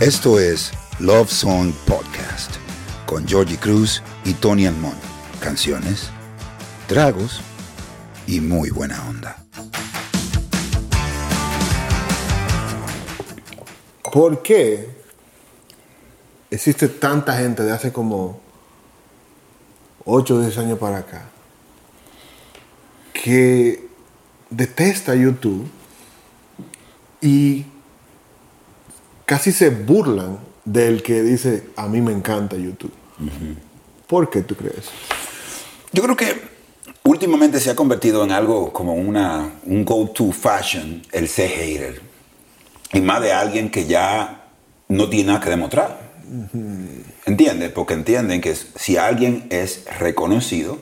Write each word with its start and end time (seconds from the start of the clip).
Esto 0.00 0.38
es 0.38 0.70
Love 1.00 1.28
Song 1.28 1.72
Podcast 1.84 2.52
con 3.04 3.26
Georgie 3.26 3.58
Cruz 3.58 4.00
y 4.24 4.32
Tony 4.34 4.66
Almond. 4.66 4.96
Canciones, 5.40 6.10
tragos 6.86 7.40
y 8.26 8.40
muy 8.40 8.70
buena 8.70 9.02
onda. 9.08 9.44
¿Por 14.12 14.40
qué 14.42 14.88
existe 16.50 16.88
tanta 16.88 17.36
gente 17.36 17.64
de 17.64 17.72
hace 17.72 17.92
como 17.92 18.40
8 20.04 20.34
o 20.34 20.40
10 20.40 20.58
años 20.58 20.78
para 20.78 20.98
acá 20.98 21.28
que 23.12 23.87
detesta 24.50 25.14
YouTube 25.14 25.68
y 27.20 27.64
casi 29.24 29.52
se 29.52 29.70
burlan 29.70 30.38
del 30.64 31.02
que 31.02 31.22
dice 31.22 31.68
a 31.76 31.88
mí 31.88 32.00
me 32.00 32.12
encanta 32.12 32.56
YouTube? 32.56 32.92
¿Por 34.06 34.30
qué 34.30 34.42
tú 34.42 34.54
crees? 34.54 34.90
Yo 35.92 36.02
creo 36.02 36.16
que 36.16 36.40
últimamente 37.04 37.60
se 37.60 37.70
ha 37.70 37.74
convertido 37.74 38.24
en 38.24 38.32
algo 38.32 38.72
como 38.72 38.94
una, 38.94 39.52
un 39.64 39.84
go-to 39.84 40.32
fashion 40.32 41.02
el 41.12 41.28
ser 41.28 41.50
hater. 41.50 42.00
Y 42.92 43.00
más 43.00 43.20
de 43.20 43.32
alguien 43.32 43.70
que 43.70 43.86
ya 43.86 44.46
no 44.88 45.08
tiene 45.08 45.28
nada 45.28 45.40
que 45.40 45.50
demostrar. 45.50 46.08
¿Entiendes? 47.26 47.70
Porque 47.72 47.94
entienden 47.94 48.40
que 48.40 48.54
si 48.54 48.96
alguien 48.96 49.46
es 49.50 49.84
reconocido, 49.98 50.78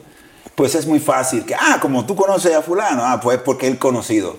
pues 0.56 0.74
es 0.74 0.86
muy 0.86 0.98
fácil 0.98 1.44
que, 1.44 1.54
ah, 1.54 1.78
como 1.80 2.04
tú 2.06 2.16
conoces 2.16 2.54
a 2.54 2.62
fulano, 2.62 3.04
ah, 3.04 3.20
pues 3.22 3.38
porque 3.38 3.68
él 3.68 3.78
conocido. 3.78 4.36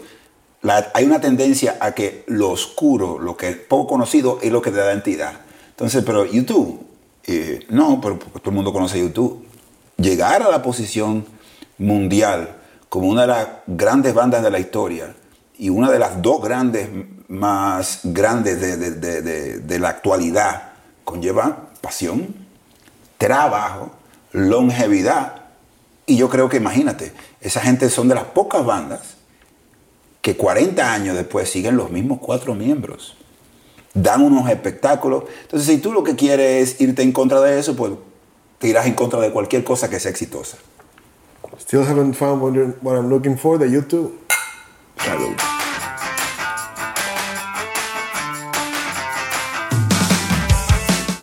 La- 0.61 0.91
hay 0.93 1.05
una 1.05 1.21
tendencia 1.21 1.77
a 1.79 1.91
que 1.93 2.23
lo 2.27 2.49
oscuro, 2.49 3.19
lo 3.19 3.37
que 3.37 3.51
poco 3.51 3.87
conocido, 3.87 4.39
es 4.41 4.51
lo 4.51 4.61
que 4.61 4.71
te 4.71 4.77
da 4.77 4.91
entidad. 4.91 5.33
Entonces, 5.69 6.03
pero 6.05 6.25
YouTube, 6.25 6.85
eh, 7.25 7.59
no, 7.69 8.01
pero 8.01 8.17
todo 8.17 8.49
el 8.49 8.51
mundo 8.55 8.73
conoce 8.73 8.99
YouTube. 8.99 9.45
Llegar 9.97 10.41
a 10.43 10.49
la 10.49 10.61
posición 10.63 11.25
mundial 11.77 12.55
como 12.89 13.07
una 13.09 13.21
de 13.21 13.27
las 13.27 13.47
grandes 13.67 14.13
bandas 14.13 14.41
de 14.43 14.49
la 14.49 14.59
historia 14.59 15.15
y 15.57 15.69
una 15.69 15.91
de 15.91 15.99
las 15.99 16.21
dos 16.21 16.41
grandes 16.41 16.89
más 17.27 17.99
grandes 18.03 18.59
de, 18.59 18.77
de- 18.77 18.91
de- 18.91 19.21
de- 19.21 19.59
de 19.59 19.79
la 19.79 19.89
actualidad 19.89 20.69
conlleva 21.03 21.67
pasión, 21.81 22.33
trabajo, 23.17 23.91
longevidad. 24.31 25.41
Y 26.09 26.15
yo 26.15 26.29
creo 26.29 26.47
que 26.47 26.55
imagínate, 26.55 27.11
esa 27.41 27.59
gente 27.59 27.89
son 27.89 28.07
de 28.07 28.15
las 28.15 28.23
pocas 28.23 28.65
bandas 28.65 29.17
que 30.21 30.37
40 30.37 30.93
años 30.93 31.17
después 31.17 31.49
siguen 31.49 31.75
los 31.75 31.91
mismos 31.91 32.19
cuatro 32.21 32.55
miembros. 32.55 33.17
Dan 33.93 34.23
unos 34.23 34.49
espectáculos. 34.49 35.25
Entonces, 35.41 35.67
si 35.67 35.79
tú 35.79 35.91
lo 35.91 36.05
que 36.05 36.15
quieres 36.15 36.75
es 36.75 36.81
irte 36.81 37.01
en 37.01 37.11
contra 37.11 37.41
de 37.41 37.59
eso, 37.59 37.75
pues 37.75 37.91
te 38.57 38.69
irás 38.69 38.85
en 38.85 38.93
contra 38.93 39.19
de 39.19 39.31
cualquier 39.31 39.65
cosa 39.65 39.89
que 39.89 39.99
sea 39.99 40.09
exitosa. 40.09 40.57
Still 41.59 41.83
haven't 41.83 42.13
found 42.13 42.41
what, 42.81 42.95
I'm 42.95 43.09
looking 43.09 43.37
for 43.37 43.57
de 43.59 43.69
YouTube. 43.69 44.17
Salud. 44.97 45.35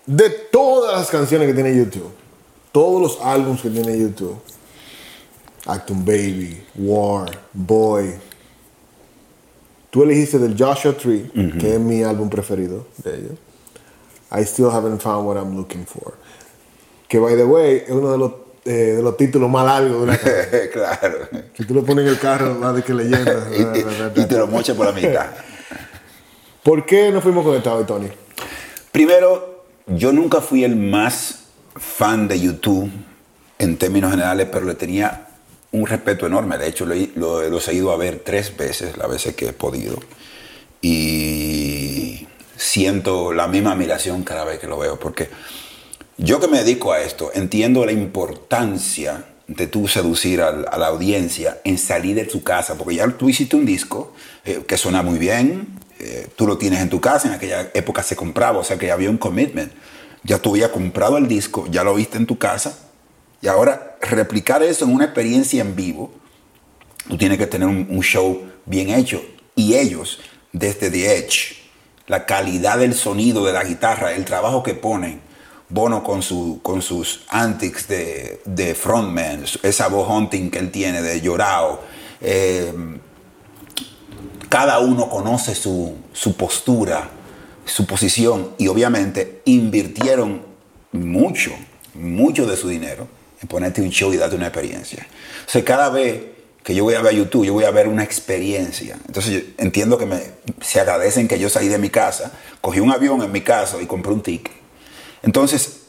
De 0.06 0.28
todas 0.52 0.98
las 0.98 1.10
canciones 1.10 1.48
que 1.48 1.55
tiene 1.55 1.74
YouTube, 1.74 2.10
todos 2.72 3.00
los 3.00 3.20
álbumes 3.22 3.62
que 3.62 3.70
tiene 3.70 3.98
YouTube, 3.98 4.38
Acton 5.67 6.05
Baby, 6.05 6.62
War, 6.77 7.31
Boy, 7.53 8.15
tú 9.91 10.03
elegiste 10.03 10.39
del 10.39 10.57
Joshua 10.59 10.93
Tree, 10.97 11.31
que 11.59 11.75
es 11.75 11.81
mi 11.81 12.03
álbum 12.03 12.29
preferido 12.29 12.87
de 13.03 13.15
ellos. 13.17 13.33
I 14.33 14.42
still 14.45 14.70
haven't 14.70 15.01
found 15.01 15.27
what 15.27 15.37
I'm 15.37 15.57
looking 15.57 15.87
for. 15.87 16.15
Que, 17.08 17.19
by 17.19 17.36
the 17.36 17.45
way, 17.45 17.85
es 17.86 17.91
uno 17.91 18.11
de 18.11 18.19
los, 18.19 18.33
eh, 18.64 18.95
de 18.97 19.03
los 19.03 19.17
títulos 19.17 19.48
más 19.48 19.64
largos 19.64 19.92
de 19.92 19.97
una 20.03 20.19
canción. 20.19 20.69
claro. 20.73 21.19
Si 21.57 21.64
tú 21.64 21.74
lo 21.74 21.85
pones 21.85 22.05
en 22.05 22.11
el 22.11 22.19
carro, 22.19 22.58
va 22.58 22.73
de 22.73 22.83
que 22.83 22.92
leyenda. 22.92 23.47
y, 24.17 24.20
y- 24.20 24.24
te 24.27 24.36
lo 24.39 24.47
mocha 24.48 24.74
por 24.74 24.86
la 24.86 24.92
mitad. 24.92 25.27
¿Por 26.63 26.85
qué 26.85 27.11
no 27.13 27.20
fuimos 27.20 27.45
conectados, 27.45 27.86
Tony? 27.86 28.08
Primero, 28.91 29.64
yo 29.86 30.13
nunca 30.13 30.41
fui 30.41 30.64
el 30.64 30.74
más 30.77 31.45
fan 31.77 32.27
de 32.27 32.41
YouTube 32.41 32.91
en 33.58 33.77
términos 33.77 34.11
generales, 34.11 34.48
pero 34.51 34.64
le 34.67 34.74
tenía 34.74 35.29
un 35.74 35.86
respeto 35.86 36.27
enorme. 36.27 36.57
De 36.57 36.68
hecho, 36.68 36.86
lo, 36.86 36.95
lo- 37.17 37.48
los 37.51 37.68
he 37.68 37.74
ido 37.74 37.90
a 37.92 37.96
ver 37.96 38.20
tres 38.24 38.57
veces, 38.57 38.96
las 38.96 39.08
veces 39.08 39.35
que 39.35 39.48
he 39.48 39.52
podido. 39.52 39.98
Y 40.80 42.27
siento 42.57 43.33
la 43.33 43.48
misma 43.48 43.73
admiración 43.73 44.23
cada 44.23 44.45
vez 44.45 44.58
que 44.61 44.67
lo 44.67 44.79
veo, 44.79 44.98
porque 44.98 45.29
yo 46.17 46.39
que 46.40 46.46
me 46.46 46.58
dedico 46.58 46.92
a 46.92 47.01
esto, 47.01 47.30
entiendo 47.35 47.85
la 47.85 47.92
importancia 47.92 49.24
de 49.48 49.67
tú 49.67 49.89
seducir 49.89 50.40
a, 50.42 50.52
la 50.52 50.86
audiencia 50.86 51.58
en 51.64 51.77
salir 51.79 52.14
de 52.14 52.24
tu 52.24 52.42
casa, 52.42 52.77
porque 52.77 52.95
ya 52.95 53.08
tú 53.08 53.29
hiciste 53.29 53.56
un 53.56 53.67
disco 53.67 54.14
eh, 54.45 54.62
que 54.67 54.79
suena 54.79 55.02
muy 55.02 55.18
bien, 55.18 55.67
eh, 55.98 56.29
tú 56.36 56.46
lo 56.46 56.56
tienes 56.56 56.80
en 56.80 56.89
tu 56.89 57.01
casa, 57.01 57.29
en 57.29 57.35
aquella 57.35 57.70
época 57.74 58.02
se 58.02 58.14
compraba, 58.14 58.58
o 58.58 58.64
sea 58.64 58.79
que 58.79 58.92
había 58.92 59.11
un 59.11 59.18
commitment. 59.18 59.73
Ya 60.23 60.39
tú 60.39 60.51
habías 60.51 60.70
comprado 60.70 61.18
el 61.18 61.29
disco, 61.29 61.67
ya 61.70 61.83
lo 61.83 61.95
viste 61.95 62.17
en 62.17 62.27
tu 62.27 62.39
casa, 62.39 62.79
y 63.42 63.48
ahora 63.48 63.93
replicar 64.05 64.63
eso 64.63 64.85
en 64.85 64.95
una 64.95 65.05
experiencia 65.05 65.61
en 65.61 65.75
vivo, 65.75 66.13
tú 67.09 67.17
tienes 67.17 67.39
que 67.39 67.47
tener 67.47 67.69
un, 67.69 68.01
show 68.01 68.42
bien 68.67 68.91
hecho. 68.91 69.23
Y 69.55 69.75
ellos, 69.75 70.20
desde 70.53 70.91
The 70.91 71.19
Edge, 71.19 71.57
la 72.07 72.27
calidad 72.27 72.79
del 72.79 72.95
sonido 72.95 73.45
de 73.45 73.53
la 73.53 73.65
guitarra, 73.65 74.13
el 74.13 74.25
trabajo 74.25 74.63
que 74.63 74.75
ponen, 74.75 75.23
Bono 75.70 76.05
con, 76.05 76.20
con 76.63 76.83
sus 76.83 77.25
antics 77.31 77.89
de, 77.89 78.42
de 78.45 78.75
frontman, 78.75 79.45
esa 79.63 79.89
voz 79.89 80.09
hunting 80.09 80.51
que 80.51 80.59
él 80.59 80.71
tiene 80.71 81.03
de 81.03 81.21
llorado. 81.21 81.83
eh, 82.21 82.73
cada 84.48 84.79
uno 84.79 85.09
conoce 85.09 85.53
su, 85.57 85.97
su 86.13 86.36
postura, 86.36 87.11
su 87.65 87.86
posición 87.86 88.51
y 88.57 88.69
obviamente 88.69 89.42
invirtieron 89.47 90.42
mucho, 90.92 91.51
mucho 91.95 92.47
de 92.47 92.57
su 92.57 92.69
dinero 92.69 93.09
en 93.40 93.48
ponerte 93.48 93.83
un 93.83 93.90
show 93.90 94.12
y 94.12 94.17
darte 94.17 94.36
una 94.36 94.46
experiencia. 94.46 95.06
O 95.46 95.50
sea, 95.50 95.64
cada 95.64 95.90
vez 95.90 96.22
que 96.62 96.74
yo 96.74 96.84
voy 96.84 96.95
a 96.95 97.02
ver 97.02 97.14
YouTube, 97.14 97.45
yo 97.45 97.52
voy 97.52 97.64
a 97.64 97.70
ver 97.70 97.89
una 97.89 98.02
experiencia. 98.02 98.98
Entonces 99.06 99.33
yo 99.33 99.40
entiendo 99.58 99.98
que 99.98 100.06
me, 100.06 100.20
se 100.62 100.80
agradecen 100.80 101.28
que 101.28 101.39
yo 101.39 101.50
salí 101.50 101.68
de 101.68 101.78
mi 101.78 101.90
casa, 101.90 102.33
cogí 102.61 102.80
un 102.80 102.90
avión 102.90 103.23
en 103.23 103.30
mi 103.30 103.42
casa 103.42 103.80
y 103.83 103.86
compré 103.86 104.12
un 104.12 104.23
ticket. 104.23 104.52
Entonces, 105.23 105.80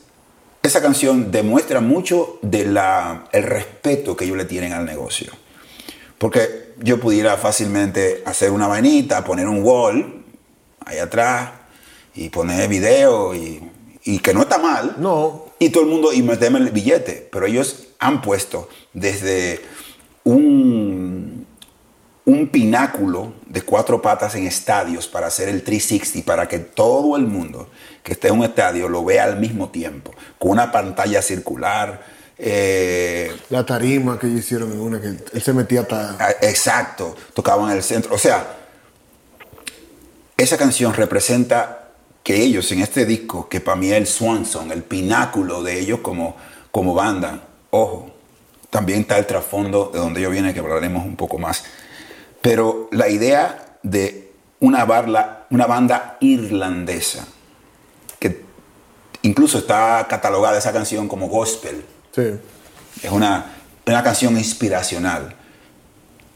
esa 0.62 0.82
canción 0.82 1.32
demuestra 1.32 1.80
mucho 1.80 2.40
del 2.42 2.78
respeto 3.32 4.18
que 4.18 4.26
ellos 4.26 4.36
le 4.36 4.46
tienen 4.46 4.74
al 4.74 4.86
negocio. 4.86 5.32
Porque 6.18 6.74
yo 6.80 7.00
pudiera 7.00 7.38
fácilmente 7.38 8.24
hacer 8.26 8.52
una 8.52 8.68
vainita, 8.68 9.24
poner 9.24 9.48
un 9.48 9.64
wall 9.64 10.26
ahí 10.86 10.98
atrás 10.98 11.52
y 12.16 12.30
poner 12.30 12.68
video 12.68 13.34
y, 13.36 13.62
y 14.04 14.20
que 14.20 14.34
no 14.34 14.42
está 14.42 14.58
mal. 14.58 14.96
No. 14.98 15.45
Y 15.60 15.70
todo 15.70 15.84
el 15.84 15.90
mundo 15.90 16.12
y 16.14 16.22
meterme 16.22 16.60
el 16.60 16.70
billete. 16.72 17.28
Pero 17.32 17.46
ellos 17.46 17.88
han 18.00 18.22
puesto 18.22 18.68
desde 18.94 19.62
un, 20.24 21.48
un 22.26 22.48
pináculo 22.50 23.34
de 23.48 23.62
cuatro 23.62 24.02
patas 24.02 24.36
en 24.36 24.48
estadios 24.48 25.08
para 25.08 25.28
hacer 25.28 25.48
el 25.48 25.64
360, 25.64 26.26
para 26.26 26.48
que 26.48 26.60
todo 26.60 27.16
el 27.16 27.26
mundo 27.28 27.70
que 28.04 28.14
esté 28.14 28.28
en 28.28 28.40
un 28.40 28.44
estadio 28.46 28.90
lo 28.90 29.06
vea 29.06 29.24
al 29.24 29.40
mismo 29.40 29.70
tiempo, 29.70 30.14
con 30.38 30.52
una 30.52 30.72
pantalla 30.72 31.22
circular. 31.22 32.04
eh, 32.38 33.32
La 33.50 33.66
tarima 33.66 34.20
que 34.20 34.28
ellos 34.28 34.40
hicieron 34.42 34.72
en 34.74 34.80
una 34.82 35.00
que 35.00 35.08
él 35.08 35.42
se 35.42 35.54
metía 35.54 35.82
hasta... 35.82 36.18
Ah, 36.20 36.32
Exacto, 36.42 37.16
tocaban 37.34 37.72
en 37.72 37.78
el 37.78 37.84
centro. 37.84 38.14
O 38.14 38.18
sea, 38.18 38.46
esa 40.38 40.58
canción 40.58 40.94
representa 40.94 41.85
que 42.26 42.42
ellos 42.42 42.72
en 42.72 42.82
este 42.82 43.06
disco, 43.06 43.48
que 43.48 43.62
para 43.62 43.78
mí 43.78 43.92
es 43.92 43.98
el 43.98 44.08
Swanson, 44.08 44.72
el 44.72 44.82
pináculo 44.82 45.62
de 45.62 45.80
ellos 45.80 46.00
como, 46.00 46.36
como 46.72 46.96
banda, 46.96 47.42
ojo, 47.70 48.16
también 48.72 49.02
está 49.02 49.20
el 49.20 49.28
trasfondo 49.28 49.92
de 49.94 50.00
donde 50.00 50.22
yo 50.22 50.32
viene, 50.32 50.52
que 50.52 50.60
hablaremos 50.60 51.06
un 51.06 51.16
poco 51.18 51.38
más. 51.38 51.66
Pero 52.42 52.90
la 52.92 53.10
idea 53.10 53.78
de 53.84 54.32
una, 54.60 54.86
barla, 54.86 55.46
una 55.52 55.68
banda 55.68 56.18
irlandesa, 56.20 57.28
que 58.18 58.42
incluso 59.22 59.60
está 59.60 60.08
catalogada 60.10 60.58
esa 60.58 60.74
canción 60.74 61.08
como 61.08 61.28
gospel, 61.28 61.86
Sí. 62.12 62.40
es 63.04 63.12
una, 63.12 63.54
una 63.86 64.02
canción 64.02 64.36
inspiracional. 64.36 65.36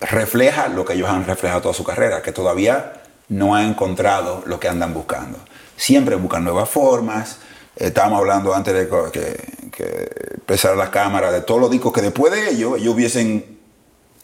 Refleja 0.01 0.67
lo 0.67 0.85
que 0.85 0.93
ellos 0.93 1.09
han 1.09 1.25
reflejado 1.25 1.61
toda 1.61 1.73
su 1.73 1.83
carrera, 1.83 2.21
que 2.21 2.31
todavía 2.31 3.01
no 3.27 3.55
han 3.55 3.69
encontrado 3.69 4.43
lo 4.45 4.59
que 4.59 4.67
andan 4.67 4.93
buscando. 4.93 5.39
Siempre 5.79 6.15
buscan 6.15 6.43
nuevas 6.43 6.67
formas. 6.69 7.37
Eh, 7.77 7.87
estábamos 7.87 8.19
hablando 8.19 8.53
antes 8.53 8.73
de 8.73 8.89
que, 9.13 9.69
que 9.71 10.09
empezara 10.35 10.75
la 10.75 10.91
cámara, 10.91 11.31
de 11.31 11.39
todos 11.41 11.61
los 11.61 11.71
discos 11.71 11.93
que 11.93 12.01
después 12.01 12.33
de 12.33 12.49
ellos, 12.51 12.77
ellos 12.77 12.93
hubiesen 12.93 13.57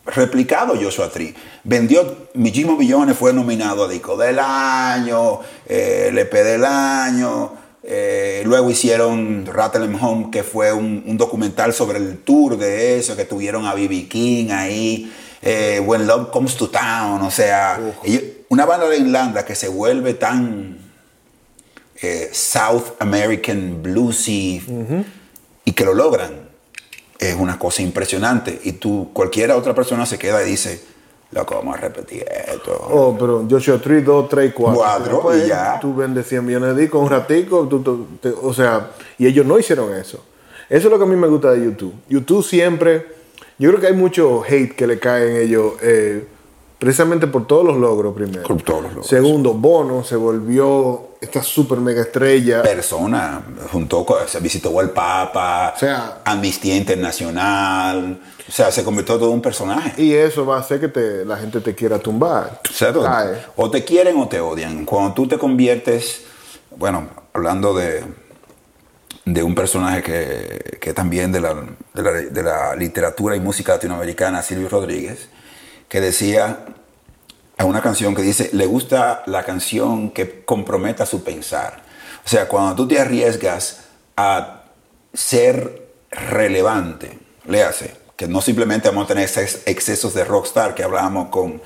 replicado 0.06 0.76
Joshua 0.80 1.10
Tree. 1.10 1.34
Vendió 1.64 2.28
muchísimos 2.34 2.78
millones, 2.78 3.18
fue 3.18 3.32
nominado 3.32 3.86
a 3.86 3.88
Disco 3.88 4.18
del 4.18 4.38
Año, 4.40 5.40
eh, 5.66 6.08
el 6.10 6.18
EP 6.18 6.34
del 6.44 6.66
Año. 6.66 7.54
eh, 7.88 8.42
luego 8.46 8.70
hicieron 8.72 9.46
Rattle 9.46 9.86
'em 9.86 10.04
Home, 10.04 10.32
que 10.32 10.42
fue 10.44 10.74
un, 10.74 11.04
un 11.06 11.18
documental 11.18 11.72
sobre 11.72 12.00
el 12.00 12.18
tour 12.18 12.58
de 12.58 12.98
eso, 12.98 13.16
que 13.16 13.26
tuvieron 13.26 13.66
a 13.68 13.76
B.B. 13.76 14.08
King 14.10 14.50
ahí. 14.52 15.14
eh, 15.44 15.80
When 15.86 16.08
Love 16.08 16.32
Comes 16.32 16.56
to 16.58 16.68
Town, 16.70 17.22
o 17.22 17.30
sea, 17.30 17.80
ellos- 18.04 18.24
una 18.50 18.66
banda 18.66 18.90
de 18.90 18.98
Irlanda 18.98 19.46
que 19.46 19.54
se 19.56 19.68
vuelve 19.68 20.16
tan 20.16 20.80
eh, 22.02 22.30
South 22.32 22.94
American 23.00 23.82
bluesy 23.82 24.62
y 25.64 25.72
que 25.72 25.86
lo 25.86 25.94
logran 25.94 26.46
es 27.20 27.36
una 27.36 27.58
cosa 27.58 27.82
impresionante. 27.82 28.60
Y 28.64 28.74
tú, 28.74 29.10
cualquiera 29.14 29.56
otra 29.56 29.74
persona 29.74 30.06
se 30.06 30.18
queda 30.20 30.44
y 30.46 30.52
dice, 30.52 30.82
loco, 31.32 31.56
vamos 31.56 31.78
a 31.78 31.82
repetir 31.82 32.26
esto. 32.48 32.74
Oh, 32.92 33.16
pero 33.18 33.46
Joshua 33.50 33.80
Tree 33.82 34.02
2, 34.02 34.30
3, 34.30 34.54
4. 34.54 34.78
Cuatro, 34.80 35.38
y 35.38 35.48
ya. 35.48 35.80
Tú 35.80 35.96
vendes 35.96 36.28
100 36.28 36.46
millones 36.46 36.76
de 36.76 36.82
discos 36.82 37.02
un 37.02 37.10
ratico, 37.10 37.68
tú- 37.68 37.82
tú- 37.82 38.08
te- 38.22 38.30
o 38.30 38.54
sea, 38.54 38.92
y 39.18 39.26
ellos 39.28 39.46
no 39.46 39.58
hicieron 39.58 39.94
eso. 39.94 40.24
Eso 40.70 40.88
es 40.88 40.92
lo 40.92 40.98
que 40.98 41.04
a 41.04 41.08
mí 41.08 41.16
me 41.16 41.28
gusta 41.28 41.52
de 41.54 41.64
YouTube. 41.64 41.94
YouTube 42.10 42.44
siempre, 42.44 43.06
yo 43.58 43.70
creo 43.70 43.80
que 43.82 43.88
hay 43.88 43.94
mucho 43.94 44.44
hate 44.48 44.76
que 44.76 44.86
le 44.88 45.00
cae 45.00 45.30
en 45.32 45.48
ellos, 45.48 45.74
eh, 45.82 46.28
precisamente 46.80 47.28
por 47.28 47.48
todos 47.48 47.66
los 47.66 47.78
logros 47.78 48.14
primero. 48.14 48.44
Por 48.44 48.62
todos 48.62 48.82
los 48.84 48.92
logros. 48.92 49.08
Segundo, 49.08 49.54
Bono 49.54 50.04
se 50.04 50.16
volvió 50.18 51.15
esta 51.26 51.44
super 51.44 51.80
mega 51.80 52.02
estrella. 52.02 52.62
persona, 52.62 53.42
junto 53.72 54.06
con, 54.06 54.28
se 54.28 54.40
visitó 54.40 54.80
al 54.80 54.90
Papa, 54.92 55.74
O 55.76 55.80
sea- 55.80 56.20
Amnistía 56.26 56.76
Internacional, 56.78 58.20
o 58.48 58.52
sea, 58.52 58.72
se 58.72 58.84
convirtió 58.84 59.18
todo 59.20 59.32
un 59.32 59.42
personaje. 59.42 60.02
Y 60.02 60.14
eso 60.14 60.46
va 60.46 60.58
a 60.58 60.60
hacer 60.62 60.80
que 60.80 60.88
te- 60.88 61.26
la 61.26 61.38
gente 61.38 61.62
te 61.62 61.76
quiera 61.76 62.00
tumbar. 62.00 62.62
O 63.56 63.70
te 63.70 63.84
quieren 63.84 64.18
o 64.20 64.28
te 64.28 64.40
odian. 64.40 64.86
Cuando 64.86 65.14
tú 65.14 65.28
te 65.28 65.38
conviertes, 65.38 66.22
bueno, 66.78 67.08
hablando 67.34 67.74
de, 67.74 68.04
de 69.26 69.44
un 69.44 69.56
personaje 69.56 70.04
que, 70.04 70.78
que 70.80 70.94
también 70.94 71.32
de 71.32 71.42
la, 71.42 71.56
de, 71.94 72.02
la, 72.04 72.12
de 72.12 72.44
la 72.44 72.76
literatura 72.76 73.36
y 73.36 73.40
música 73.40 73.74
latinoamericana, 73.74 74.42
Silvio 74.42 74.70
Rodríguez, 74.70 75.30
que 75.90 76.02
decía, 76.02 76.60
a 77.58 77.66
una 77.66 77.82
canción 77.82 78.14
que 78.16 78.22
dice, 78.22 78.50
le 78.54 78.66
gusta 78.66 79.24
la 79.28 79.44
canción 79.44 80.12
que 80.12 80.44
comprometa 80.44 81.06
su 81.06 81.24
pensar. 81.24 81.84
O 82.26 82.28
sea, 82.28 82.48
cuando 82.48 82.76
tú 82.76 82.88
te 82.88 83.00
arriesgas 83.00 83.86
a 84.18 84.64
ser 85.14 85.88
relevante, 86.12 87.18
léase, 87.46 87.96
que 88.18 88.28
no 88.28 88.42
simplemente 88.42 88.90
vamos 88.90 89.06
a 89.06 89.08
tener 89.08 89.26
ex- 89.26 89.62
excesos 89.66 90.14
de 90.14 90.24
rockstar 90.24 90.74
que 90.74 90.84
hablábamos 90.84 91.30
con 91.30 91.62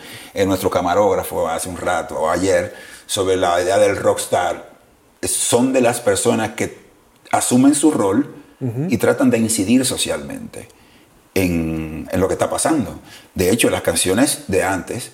nuestro 0.46 0.70
camarógrafo 0.70 1.48
hace 1.48 1.70
un 1.70 1.78
rato 1.78 2.20
o 2.20 2.30
ayer 2.30 2.74
sobre 3.06 3.36
la 3.36 3.62
idea 3.62 3.78
del 3.78 3.96
rockstar, 3.96 4.70
son 5.24 5.74
de 5.74 5.82
las 5.82 6.00
personas 6.02 6.52
que 6.52 6.78
asumen 7.32 7.76
su 7.76 7.92
rol 7.92 8.36
y 8.90 8.98
tratan 8.98 9.30
de 9.30 9.38
incidir 9.38 9.86
socialmente 9.86 10.68
en, 11.34 12.10
en 12.12 12.20
lo 12.20 12.28
que 12.28 12.34
está 12.34 12.50
pasando. 12.50 13.00
De 13.34 13.52
hecho, 13.52 13.70
las 13.70 13.84
canciones 13.84 14.46
de 14.48 14.64
antes, 14.64 15.12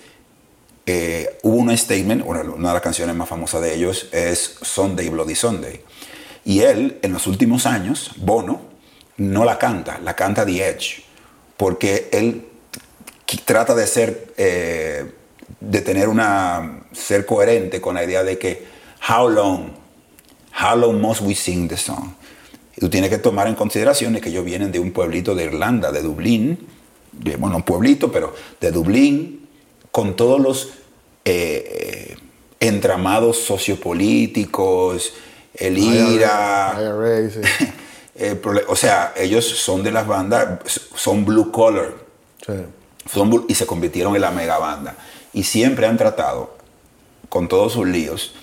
eh, 0.86 1.38
hubo 1.44 1.58
un 1.58 1.76
statement, 1.78 2.24
una, 2.26 2.42
una 2.42 2.68
de 2.70 2.74
las 2.76 2.82
canciones 2.84 3.16
más 3.16 3.28
famosas 3.28 3.62
de 3.62 3.74
ellos 3.76 4.10
es 4.12 4.58
Sunday, 4.62 5.10
Bloody 5.10 5.36
Sunday. 5.36 5.82
Y 6.44 6.60
él, 6.62 7.00
en 7.02 7.12
los 7.14 7.26
últimos 7.28 7.66
años, 7.66 8.12
Bono, 8.18 8.62
no 9.18 9.46
la 9.46 9.58
canta, 9.58 10.00
la 10.04 10.16
canta 10.16 10.46
The 10.46 10.70
Edge, 10.70 11.04
porque 11.58 12.10
él 12.12 12.46
trata 13.46 13.74
de 13.76 13.88
ser, 13.88 14.34
eh, 14.38 15.12
de 15.60 15.82
tener 15.82 16.08
una, 16.08 16.84
ser 16.92 17.26
coherente 17.26 17.82
con 17.82 17.96
la 17.96 18.04
idea 18.04 18.24
de 18.24 18.38
que, 18.38 18.66
how 19.10 19.28
long, 19.30 19.70
how 20.64 20.76
long 20.78 21.02
must 21.02 21.22
we 21.22 21.34
sing 21.34 21.68
the 21.68 21.78
song? 21.78 22.14
Y 22.78 22.82
tú 22.82 22.90
tienes 22.90 23.10
que 23.10 23.18
tomar 23.18 23.48
en 23.48 23.56
consideración 23.56 24.14
de 24.14 24.22
que 24.22 24.30
ellos 24.30 24.46
vienen 24.46 24.72
de 24.72 24.80
un 24.80 24.92
pueblito 24.92 25.34
de 25.34 25.46
Irlanda, 25.46 25.92
de 25.92 26.02
Dublín, 26.02 26.68
de- 27.14 27.38
bueno, 27.38 27.56
un 27.58 27.64
pueblito, 27.64 28.12
pero 28.12 28.36
de 28.60 28.72
Dublín, 28.72 29.45
con 29.96 30.18
todos 30.18 30.42
los 30.42 30.72
eh, 31.24 32.18
entramados 32.60 33.38
sociopolíticos, 33.38 35.14
el 35.54 35.78
IRA, 35.78 36.76
IRA, 36.78 37.30
sí. 37.30 37.40
el 38.16 38.42
prole- 38.42 38.66
o 38.68 38.76
sea, 38.76 39.14
ellos 39.16 39.46
son 39.46 39.84
de 39.84 39.94
las 39.94 40.06
bandas, 40.06 40.60
son 40.96 41.24
blue 41.24 41.50
collar, 41.50 41.94
Sí. 42.46 42.52
son 43.10 43.46
y 43.48 43.56
se 43.56 43.66
convirtieron 43.66 44.14
en 44.16 44.22
la 44.22 44.32
mega 44.32 44.58
banda. 44.58 44.98
Y 45.32 45.44
siempre 45.44 45.88
han 45.88 45.96
tratado, 45.96 46.58
con 47.30 47.48
todos 47.48 47.72
sus 47.72 47.88
líos, 47.88 48.34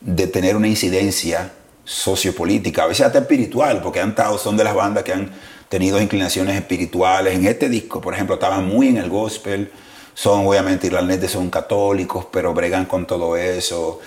de 0.00 0.28
tener 0.28 0.54
una 0.54 0.68
incidencia 0.68 1.50
sociopolítica, 1.84 2.84
a 2.84 2.86
veces 2.86 3.04
hasta 3.04 3.18
espiritual, 3.18 3.82
porque 3.82 3.98
han 4.00 4.10
estado, 4.10 4.38
son 4.38 4.56
de 4.56 4.62
las 4.62 4.76
bandas 4.76 5.02
que 5.02 5.12
han 5.12 5.32
tenido 5.68 6.00
inclinaciones 6.00 6.54
espirituales. 6.54 7.34
En 7.34 7.48
este 7.48 7.68
disco, 7.68 8.00
por 8.00 8.14
ejemplo, 8.14 8.36
estaban 8.36 8.64
muy 8.64 8.86
en 8.86 8.98
el 8.98 9.08
gospel. 9.10 9.72
Son 10.20 10.46
obviamente 10.46 10.86
irlandeses, 10.86 11.30
son 11.30 11.48
católicos, 11.48 12.26
pero 12.30 12.52
bregan 12.52 12.84
con 12.84 13.06
todo 13.06 13.36
eso. 13.38 14.00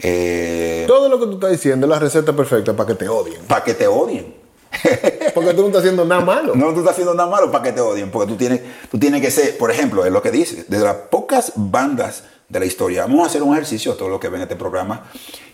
Eh, 0.00 0.82
Todo 0.88 1.08
lo 1.08 1.20
que 1.20 1.26
tú 1.26 1.34
estás 1.34 1.52
diciendo 1.52 1.86
es 1.86 1.90
la 1.90 2.00
receta 2.00 2.32
perfecta 2.32 2.74
para 2.74 2.88
que 2.88 2.94
te 2.96 3.08
odien. 3.08 3.40
para 3.44 3.62
que 3.62 3.74
te 3.74 3.86
odien. 3.86 4.34
Porque 5.32 5.54
tú 5.54 5.60
no 5.62 5.66
estás 5.68 5.82
haciendo 5.82 6.04
nada 6.04 6.22
malo. 6.24 6.56
No, 6.56 6.72
tú 6.72 6.80
estás 6.80 6.94
haciendo 6.94 7.14
nada 7.14 7.30
malo 7.30 7.52
para 7.52 7.62
que 7.62 7.72
te 7.72 7.80
odien, 7.80 8.10
porque 8.10 8.26
tú 8.32 8.36
tienes, 8.36 8.60
tú 8.90 8.98
tienes 8.98 9.20
que 9.20 9.30
ser, 9.30 9.56
por 9.58 9.70
ejemplo, 9.70 10.04
es 10.04 10.10
lo 10.10 10.20
que 10.22 10.32
dice, 10.32 10.64
de 10.66 10.78
las 10.80 10.94
pocas 10.96 11.52
bandas 11.54 12.24
de 12.48 12.58
la 12.58 12.66
historia, 12.66 13.02
vamos 13.02 13.22
a 13.22 13.26
hacer 13.26 13.42
un 13.44 13.52
ejercicio, 13.52 13.94
todos 13.94 14.10
los 14.10 14.18
que 14.18 14.28
ven 14.28 14.40
este 14.40 14.56
programa, 14.56 15.04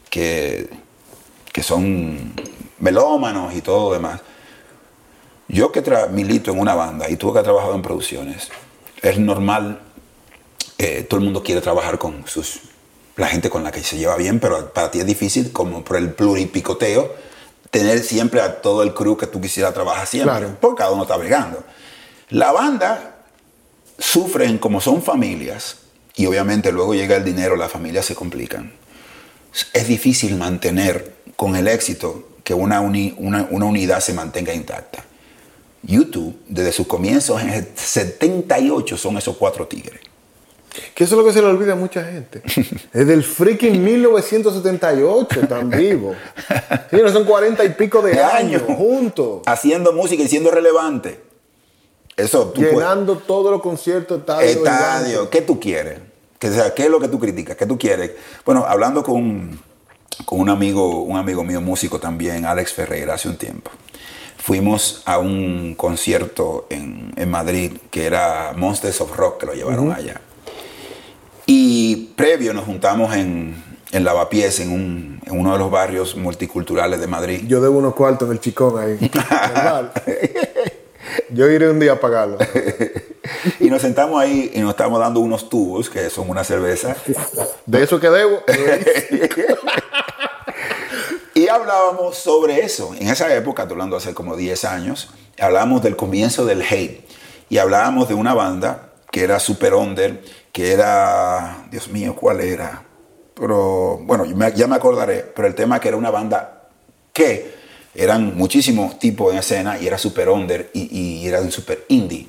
que, 0.09 0.69
que 1.53 1.63
son 1.63 2.33
melómanos 2.79 3.55
y 3.55 3.61
todo 3.61 3.89
lo 3.91 3.95
demás. 3.95 4.21
Yo 5.49 5.71
que 5.73 5.83
tra- 5.85 6.09
milito 6.09 6.51
en 6.53 6.59
una 6.59 6.75
banda 6.75 7.09
y 7.11 7.17
tú 7.17 7.33
que 7.35 7.39
has 7.41 7.45
trabajado 7.45 7.75
en 7.75 7.83
producciones, 7.83 8.49
es 9.03 9.19
normal, 9.19 9.81
eh, 10.79 11.07
todo 11.09 11.19
el 11.21 11.25
mundo 11.25 11.43
quiere 11.43 11.61
trabajar 11.61 11.99
con 11.99 12.27
sus, 12.27 12.61
la 13.17 13.29
gente 13.29 13.49
con 13.51 13.65
la 13.65 13.71
que 13.73 13.83
se 13.83 13.97
lleva 13.97 14.17
bien, 14.17 14.41
pero 14.41 14.73
para 14.73 14.91
ti 14.91 15.01
es 15.01 15.07
difícil, 15.07 15.53
como 15.53 15.83
por 15.85 15.97
el 15.97 16.13
pluripicoteo, 16.13 17.15
tener 17.71 18.01
siempre 18.01 18.41
a 18.41 18.61
todo 18.61 18.83
el 18.83 18.95
crew 18.95 19.17
que 19.17 19.27
tú 19.27 19.41
quisieras 19.41 19.75
trabajar 19.75 20.07
siempre, 20.07 20.33
Claro. 20.37 20.57
porque 20.61 20.79
cada 20.81 20.93
uno 20.93 21.03
está 21.03 21.17
bregando. 21.17 21.63
La 22.31 22.53
banda 22.53 23.17
sufren 23.99 24.59
como 24.59 24.81
son 24.81 25.03
familias, 25.03 25.79
y 26.15 26.27
obviamente 26.27 26.73
luego 26.73 26.95
llega 26.95 27.17
el 27.17 27.25
dinero, 27.25 27.57
las 27.57 27.71
familias 27.71 28.07
se 28.07 28.15
complican. 28.15 28.73
Es 29.73 29.89
difícil 29.89 30.37
mantener 30.37 31.15
con 31.37 31.57
el 31.57 31.69
éxito 31.69 32.29
que 32.45 32.55
una, 32.55 32.81
uni- 32.81 33.15
una, 33.19 33.47
una 33.51 33.67
unidad 33.67 34.01
se 34.01 34.13
mantenga 34.15 34.55
intacta. 34.55 35.05
YouTube, 35.83 36.39
desde 36.49 36.73
sus 36.73 36.87
comienzos 36.87 37.41
en 37.43 37.51
el 37.51 37.69
78, 37.75 38.97
son 38.97 39.19
esos 39.19 39.37
cuatro 39.37 39.67
tigres. 39.67 40.01
Que 40.95 41.05
eso 41.05 41.15
es 41.15 41.19
lo 41.19 41.25
que 41.27 41.33
se 41.33 41.41
le 41.43 41.49
olvida 41.49 41.73
a 41.75 41.77
mucha 41.77 42.05
gente. 42.05 42.43
es 42.93 43.07
del 43.07 43.23
freaking 43.25 43.83
1978, 43.85 45.49
tan 45.49 45.71
vivo. 45.77 46.15
Sí, 46.91 46.97
no 47.03 47.09
son 47.11 47.25
cuarenta 47.25 47.65
y 47.65 47.71
pico 47.71 48.03
de 48.03 48.23
años 48.23 48.63
juntos. 48.67 49.43
Haciendo 49.47 49.93
música 49.93 50.23
y 50.23 50.29
siendo 50.29 50.51
relevante. 50.51 51.21
Eso 52.17 52.47
tú 52.49 52.61
puedes- 52.61 52.75
Llenando 52.75 53.17
todos 53.19 53.51
los 53.53 53.61
conciertos, 53.61 54.21
estadios. 54.21 54.57
Estadio, 54.57 55.29
¿qué 55.31 55.43
tú 55.43 55.61
quieres? 55.61 55.99
Que, 56.39 56.51
sea, 56.51 56.73
¿Qué 56.75 56.85
es 56.85 56.91
lo 56.91 57.01
que 57.01 57.09
tú 57.09 57.19
criticas? 57.19 57.57
¿Qué 57.57 57.67
tú 57.67 57.79
quieres? 57.79 58.13
Bueno, 58.45 58.65
hablando 58.67 59.03
con, 59.03 59.61
con 60.25 60.41
un, 60.41 60.49
amigo, 60.51 61.03
un 61.03 61.17
amigo 61.19 61.45
mío 61.45 61.61
músico 61.61 61.99
también, 61.99 62.45
Alex 62.47 62.73
Ferreira, 62.73 63.15
hace 63.15 63.29
un 63.29 63.37
tiempo. 63.37 63.71
Fuimos 64.39 65.03
a 65.07 65.19
un 65.19 65.75
concierto 65.75 66.67
en, 66.71 67.13
en 67.17 67.31
Madrid 67.31 67.73
que 67.91 68.07
era 68.07 68.53
Monsters 68.57 69.01
of 69.01 69.17
Rock, 69.17 69.41
que 69.41 69.47
lo 69.47 69.55
llevaron 69.55 69.93
allá. 69.93 70.21
Y 71.47 71.97
previo 72.17 72.53
nos 72.53 72.65
juntamos 72.65 73.15
en, 73.15 73.63
en 73.93 74.05
Lavapiés, 74.05 74.59
en, 74.61 74.73
un- 74.73 75.21
en 75.25 75.39
uno 75.39 75.53
de 75.53 75.59
los 75.59 75.71
barrios 75.71 76.17
multiculturales 76.17 77.01
de 77.01 77.07
Madrid. 77.07 77.43
Yo 77.47 77.61
debo 77.61 77.79
unos 77.79 77.95
cuartos 77.95 78.27
en 78.29 78.33
el 78.33 78.41
chicón 78.41 78.79
ahí. 78.79 79.11
Yo 81.31 81.49
iré 81.49 81.71
un 81.71 81.79
día 81.81 81.93
a 81.93 82.01
pagarlo. 82.01 82.39
Y 83.61 83.71
nos 83.71 83.83
sentamos 83.83 84.21
ahí 84.23 84.53
y 84.55 84.61
nos 84.61 84.71
estamos 84.71 84.99
dando 85.01 85.19
unos 85.21 85.49
tubos, 85.49 85.91
que 85.91 86.09
son 86.11 86.31
una 86.31 86.45
cerveza. 86.45 86.97
De 87.67 87.83
eso 87.83 87.99
que 88.01 88.09
debo. 88.09 88.43
Y 91.35 91.49
hablábamos 91.49 92.17
sobre 92.17 92.65
eso. 92.65 92.95
En 92.99 93.09
esa 93.09 93.35
época, 93.35 93.63
hablando 93.65 93.97
hace 93.97 94.15
como 94.15 94.37
10 94.37 94.65
años, 94.65 95.11
hablábamos 95.39 95.83
del 95.83 95.95
comienzo 95.97 96.47
del 96.47 96.63
hate. 96.63 97.05
Y 97.51 97.59
hablábamos 97.59 98.09
de 98.09 98.15
una 98.15 98.33
banda 98.33 98.91
que 99.11 99.23
era 99.23 99.39
super 99.39 99.75
under, 99.75 100.23
que 100.57 100.73
era, 100.73 101.67
Dios 101.71 101.89
mío, 101.89 102.17
¿cuál 102.17 102.41
era? 102.41 102.83
Pero, 103.35 104.01
bueno, 104.05 104.25
ya 104.25 104.67
me 104.67 104.77
acordaré, 104.77 105.23
pero 105.37 105.47
el 105.47 105.55
tema 105.55 105.79
que 105.79 105.89
era 105.89 105.99
una 105.99 106.11
banda 106.11 106.71
que 107.13 107.55
eran 107.95 108.35
muchísimos 108.35 108.99
tipos 108.99 109.35
en 109.35 109.41
escena 109.41 109.79
y 109.79 109.87
era 109.87 109.99
super 109.99 110.31
under 110.31 110.71
y, 110.73 110.97
y 110.97 111.29
era 111.29 111.43
un 111.43 111.53
super 111.53 111.85
indie. 111.89 112.27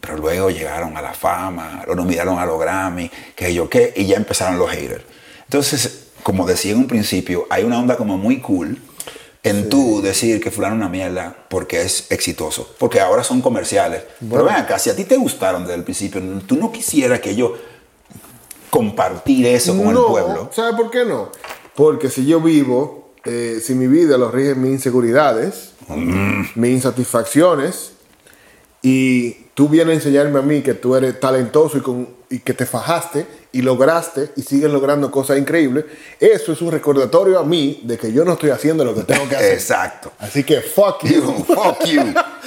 pero 0.00 0.16
luego 0.18 0.50
llegaron 0.50 0.96
a 0.96 1.02
la 1.02 1.12
fama, 1.12 1.82
lo 1.84 1.96
nominaron 1.96 2.38
a 2.38 2.46
los 2.46 2.60
Grammy, 2.60 3.10
que 3.34 3.52
yo 3.52 3.68
qué, 3.68 3.92
y 3.96 4.06
ya 4.06 4.18
empezaron 4.18 4.56
los 4.56 4.70
haters. 4.70 5.02
Entonces, 5.42 6.10
como 6.22 6.46
decía 6.46 6.70
en 6.70 6.78
un 6.78 6.86
principio, 6.86 7.48
hay 7.50 7.64
una 7.64 7.80
onda 7.80 7.96
como 7.96 8.16
muy 8.16 8.40
cool 8.40 8.80
en 9.50 9.68
tú 9.68 10.00
decir 10.02 10.40
que 10.40 10.50
fulano 10.50 10.74
es 10.74 10.80
una 10.80 10.88
mierda 10.88 11.36
porque 11.48 11.82
es 11.82 12.10
exitoso, 12.10 12.74
porque 12.78 13.00
ahora 13.00 13.24
son 13.24 13.40
comerciales. 13.40 14.02
Pero 14.28 14.44
ven 14.44 14.54
acá, 14.54 14.78
si 14.78 14.90
a 14.90 14.96
ti 14.96 15.04
te 15.04 15.16
gustaron 15.16 15.62
desde 15.62 15.74
el 15.76 15.84
principio, 15.84 16.20
tú 16.46 16.56
no 16.56 16.70
quisieras 16.72 17.20
que 17.20 17.34
yo 17.34 17.56
compartir 18.70 19.46
eso 19.46 19.76
con 19.76 19.92
no, 19.92 20.00
el 20.00 20.06
pueblo. 20.06 20.50
¿Sabes 20.52 20.74
por 20.74 20.90
qué 20.90 21.04
no? 21.04 21.30
Porque 21.74 22.10
si 22.10 22.26
yo 22.26 22.40
vivo, 22.40 23.12
eh, 23.24 23.60
si 23.64 23.74
mi 23.74 23.86
vida 23.86 24.18
lo 24.18 24.30
rigen 24.30 24.62
mis 24.62 24.72
inseguridades, 24.72 25.72
Mm. 25.88 26.42
mis 26.54 26.70
insatisfacciones, 26.70 27.92
y 28.82 29.47
tú 29.58 29.68
vienes 29.68 29.90
a 29.90 29.94
enseñarme 29.94 30.38
a 30.38 30.42
mí 30.42 30.62
que 30.62 30.74
tú 30.74 30.94
eres 30.94 31.18
talentoso 31.18 31.78
y, 31.78 31.80
con, 31.80 32.08
y 32.30 32.38
que 32.38 32.54
te 32.54 32.64
fajaste 32.64 33.26
y 33.50 33.60
lograste 33.60 34.30
y 34.36 34.42
sigues 34.42 34.70
logrando 34.70 35.10
cosas 35.10 35.36
increíbles, 35.36 35.84
eso 36.20 36.52
es 36.52 36.62
un 36.62 36.70
recordatorio 36.70 37.40
a 37.40 37.42
mí 37.42 37.80
de 37.82 37.98
que 37.98 38.12
yo 38.12 38.24
no 38.24 38.34
estoy 38.34 38.50
haciendo 38.50 38.84
lo 38.84 38.94
que 38.94 39.02
tengo 39.02 39.28
que 39.28 39.34
hacer. 39.34 39.54
Exacto. 39.54 40.12
Así 40.20 40.44
que 40.44 40.60
fuck 40.60 41.02
you. 41.02 41.22
You, 41.22 41.44
fuck 41.44 41.84
you. 41.86 42.02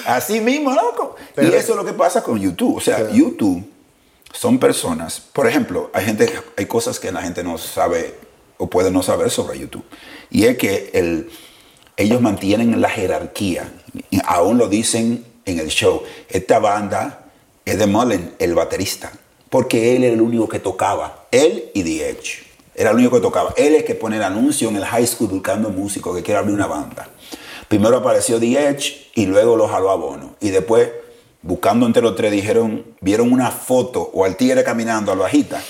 Así 0.06 0.40
mismo, 0.40 0.72
loco. 0.72 1.18
y 1.20 1.34
Pero- 1.36 1.54
eso 1.58 1.74
es 1.74 1.78
lo 1.80 1.84
que 1.84 1.92
pasa 1.92 2.24
con 2.24 2.40
YouTube. 2.40 2.78
O 2.78 2.80
sea, 2.80 3.12
YouTube 3.12 3.62
son 4.32 4.58
personas. 4.58 5.20
Por 5.20 5.48
ejemplo, 5.48 5.90
hay 5.94 6.06
gente, 6.06 6.32
hay 6.56 6.66
cosas 6.66 6.98
que 6.98 7.12
la 7.12 7.22
gente 7.22 7.44
no 7.44 7.58
sabe 7.58 8.16
o 8.58 8.70
puede 8.70 8.90
no 8.90 9.04
saber 9.04 9.32
sobre 9.32 9.60
YouTube. 9.60 9.84
Y 10.30 10.46
es 10.46 10.58
que 10.58 10.92
el, 10.94 11.30
ellos 11.98 12.22
mantienen 12.22 12.80
la 12.80 12.90
jerarquía. 12.90 13.70
Y 14.12 14.22
aún 14.26 14.58
lo 14.58 14.70
dicen 14.70 15.26
en 15.46 15.60
el 15.60 15.68
show. 15.68 16.04
Esta 16.30 16.60
banda 16.60 17.26
es 17.66 17.78
de 17.78 17.88
Mullen, 17.88 18.36
el 18.40 18.56
baterista. 18.56 19.12
Porque 19.50 19.96
él 19.96 20.04
era 20.04 20.14
el 20.14 20.22
único 20.22 20.48
que 20.48 20.60
tocaba. 20.60 21.26
Él 21.32 21.72
y 21.74 21.84
The 21.84 22.10
Edge. 22.10 22.46
Era 22.74 22.92
el 22.92 22.98
único 22.98 23.18
que 23.18 23.22
tocaba. 23.22 23.54
Él 23.58 23.74
es 23.74 23.82
el 23.82 23.86
que 23.86 23.96
pone 23.96 24.16
el 24.16 24.24
anuncio 24.24 24.70
en 24.70 24.78
el 24.78 24.86
high 24.86 25.06
school 25.06 25.30
buscando 25.30 25.70
músicos 25.70 26.16
que 26.16 26.24
quiere 26.24 26.40
abrir 26.40 26.56
una 26.56 26.68
banda. 26.68 27.10
Primero 27.68 27.98
apareció 27.98 28.40
The 28.40 28.68
Edge 28.70 29.12
y 29.16 29.26
luego 29.26 29.56
lo 29.56 29.68
jaló 29.68 29.92
a 29.92 29.96
Bono. 29.96 30.36
Y 30.40 30.50
después, 30.50 30.90
buscando 31.42 31.86
entre 31.86 32.02
los 32.02 32.16
tres, 32.16 32.32
dijeron, 32.32 32.86
vieron 33.02 33.32
una 33.32 33.52
foto 33.52 34.10
o 34.14 34.26
al 34.26 34.38
tigre 34.38 34.64
caminando, 34.64 35.12
al 35.12 35.20
bajita. 35.20 35.62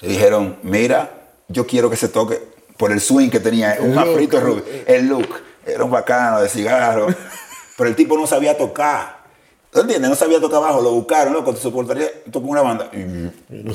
Le 0.00 0.08
dijeron, 0.08 0.56
mira, 0.62 1.28
yo 1.48 1.66
quiero 1.66 1.88
que 1.88 1.96
se 1.96 2.08
toque 2.08 2.40
por 2.76 2.92
el 2.92 3.00
swing 3.00 3.30
que 3.30 3.40
tenía, 3.40 3.78
un 3.80 3.96
afrito 3.96 4.40
rubio. 4.40 4.64
El 4.86 5.06
look. 5.06 5.28
Era 5.64 5.84
un 5.84 5.90
bacano 5.90 6.40
de 6.40 6.48
cigarro. 6.48 7.08
Pero 7.76 7.90
el 7.90 7.96
tipo 7.96 8.16
no 8.16 8.26
sabía 8.26 8.56
tocar. 8.56 9.24
¿Tú 9.70 9.80
entiendes? 9.80 10.08
No 10.08 10.16
sabía 10.16 10.40
tocar 10.40 10.60
bajo. 10.60 10.80
Lo 10.80 10.92
buscaron, 10.92 11.34
loco. 11.34 11.52
¿Te 11.54 11.60
soportaría 11.60 12.06
tocar 12.30 12.48
una 12.50 12.62
banda? 12.62 12.90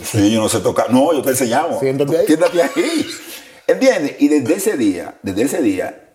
Sí, 0.04 0.32
yo 0.32 0.42
no 0.42 0.50
sé 0.50 0.60
tocar. 0.62 0.92
No, 0.92 1.14
yo 1.14 1.22
te 1.22 1.30
enseñamos. 1.30 1.80
Siéntate 1.80 2.18
ahí. 2.18 2.26
Siéntate 2.26 2.62
ahí. 2.64 3.06
¿Entiendes? 3.68 4.16
Y 4.20 4.28
desde 4.28 4.54
ese 4.56 4.78
día, 4.78 5.16
desde 5.22 5.44
ese 5.44 5.62
día, 5.62 6.08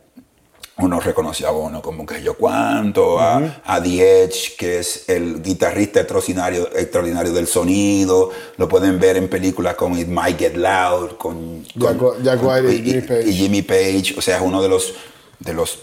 uno 0.78 1.00
reconoció 1.00 1.48
a 1.48 1.52
Bono 1.52 1.80
como 1.80 2.04
que 2.04 2.22
yo 2.22 2.34
cuánto, 2.36 3.18
a, 3.18 3.60
a 3.64 3.82
The 3.82 4.24
Edge, 4.24 4.56
que 4.58 4.80
es 4.80 5.08
el 5.08 5.40
guitarrista 5.42 6.00
extraordinario, 6.00 6.68
extraordinario 6.76 7.32
del 7.32 7.46
sonido. 7.46 8.30
Lo 8.58 8.68
pueden 8.68 8.98
ver 8.98 9.16
en 9.16 9.28
películas 9.28 9.74
como 9.76 9.96
It 9.96 10.08
Might 10.08 10.38
Get 10.38 10.56
Loud, 10.56 11.12
con, 11.16 11.64
Jack- 11.76 11.96
con- 11.96 12.22
Jack 12.22 12.40
con- 12.40 12.48
White 12.48 12.74
y 12.74 12.82
Jimmy 12.82 13.00
Page. 13.02 13.22
y 13.28 13.32
Jimmy 13.32 13.62
Page. 13.62 14.14
O 14.18 14.20
sea, 14.20 14.36
es 14.36 14.42
uno 14.42 14.60
de 14.60 14.68
los, 14.68 14.92
de 15.38 15.54
los 15.54 15.78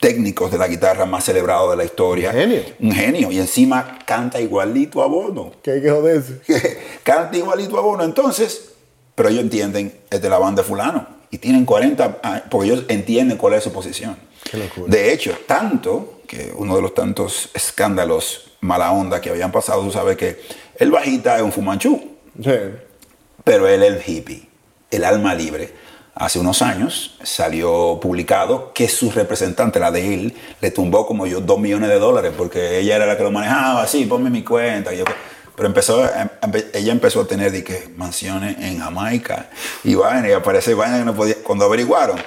técnicos 0.00 0.50
de 0.50 0.58
la 0.58 0.66
guitarra 0.66 1.04
más 1.06 1.24
celebrados 1.24 1.70
de 1.70 1.76
la 1.76 1.84
historia. 1.84 2.30
Un 2.30 2.36
genio. 2.38 2.62
Un 2.80 2.92
genio. 2.92 3.30
Y 3.30 3.38
encima 3.38 3.98
canta 4.06 4.40
igualito 4.40 5.02
a 5.02 5.06
Bono. 5.06 5.52
Que 5.62 5.72
hay 5.72 5.82
que 5.82 5.90
joderse. 5.90 6.40
canta 7.02 7.36
igualito 7.36 7.78
a 7.78 7.82
Bono. 7.82 8.02
Entonces, 8.04 8.70
pero 9.14 9.28
ellos 9.28 9.42
entienden, 9.42 9.92
es 10.10 10.20
de 10.22 10.28
la 10.28 10.38
banda 10.38 10.62
fulano. 10.62 11.06
Y 11.30 11.38
tienen 11.38 11.64
40 11.64 12.18
años, 12.22 12.42
porque 12.50 12.68
ellos 12.70 12.84
entienden 12.88 13.36
cuál 13.38 13.54
es 13.54 13.62
su 13.62 13.72
posición. 13.72 14.16
Qué 14.50 14.56
locura. 14.56 14.86
De 14.88 15.12
hecho, 15.12 15.36
tanto 15.46 16.20
que 16.26 16.52
uno 16.56 16.74
de 16.76 16.82
los 16.82 16.94
tantos 16.94 17.50
escándalos 17.54 18.52
mala 18.60 18.90
onda 18.92 19.20
que 19.20 19.30
habían 19.30 19.52
pasado, 19.52 19.82
tú 19.82 19.92
sabes 19.92 20.16
que 20.16 20.40
el 20.76 20.90
bajita 20.90 21.36
es 21.36 21.42
un 21.42 21.52
fumanchú, 21.52 22.00
Sí. 22.42 22.50
pero 23.44 23.68
él 23.68 23.82
es 23.82 23.92
el 23.94 24.02
hippie, 24.06 24.48
el 24.90 25.04
alma 25.04 25.34
libre. 25.34 25.70
Hace 26.20 26.38
unos 26.38 26.60
años 26.60 27.14
salió 27.22 27.98
publicado 27.98 28.74
que 28.74 28.90
su 28.90 29.10
representante, 29.10 29.80
la 29.80 29.90
de 29.90 30.12
él, 30.14 30.36
le 30.60 30.70
tumbó 30.70 31.06
como 31.06 31.26
yo 31.26 31.40
dos 31.40 31.58
millones 31.58 31.88
de 31.88 31.98
dólares 31.98 32.32
porque 32.36 32.78
ella 32.78 32.96
era 32.96 33.06
la 33.06 33.16
que 33.16 33.22
lo 33.22 33.30
manejaba, 33.30 33.82
así, 33.82 34.04
ponme 34.04 34.28
mi 34.28 34.44
cuenta. 34.44 34.92
yo, 34.92 35.04
pero 35.56 35.66
empezó, 35.68 36.04
em- 36.04 36.28
empe- 36.42 36.66
ella 36.74 36.92
empezó 36.92 37.22
a 37.22 37.26
tener 37.26 37.50
de 37.50 37.64
que, 37.64 37.88
mansiones 37.96 38.58
en 38.58 38.80
Jamaica 38.80 39.48
y 39.82 39.94
vaina, 39.94 40.28
y 40.28 40.32
aparece 40.32 40.74
vaina 40.74 40.98
que 40.98 41.04
no 41.06 41.14
podía. 41.14 41.36
Cuando 41.42 41.64
averiguaron, 41.64 42.18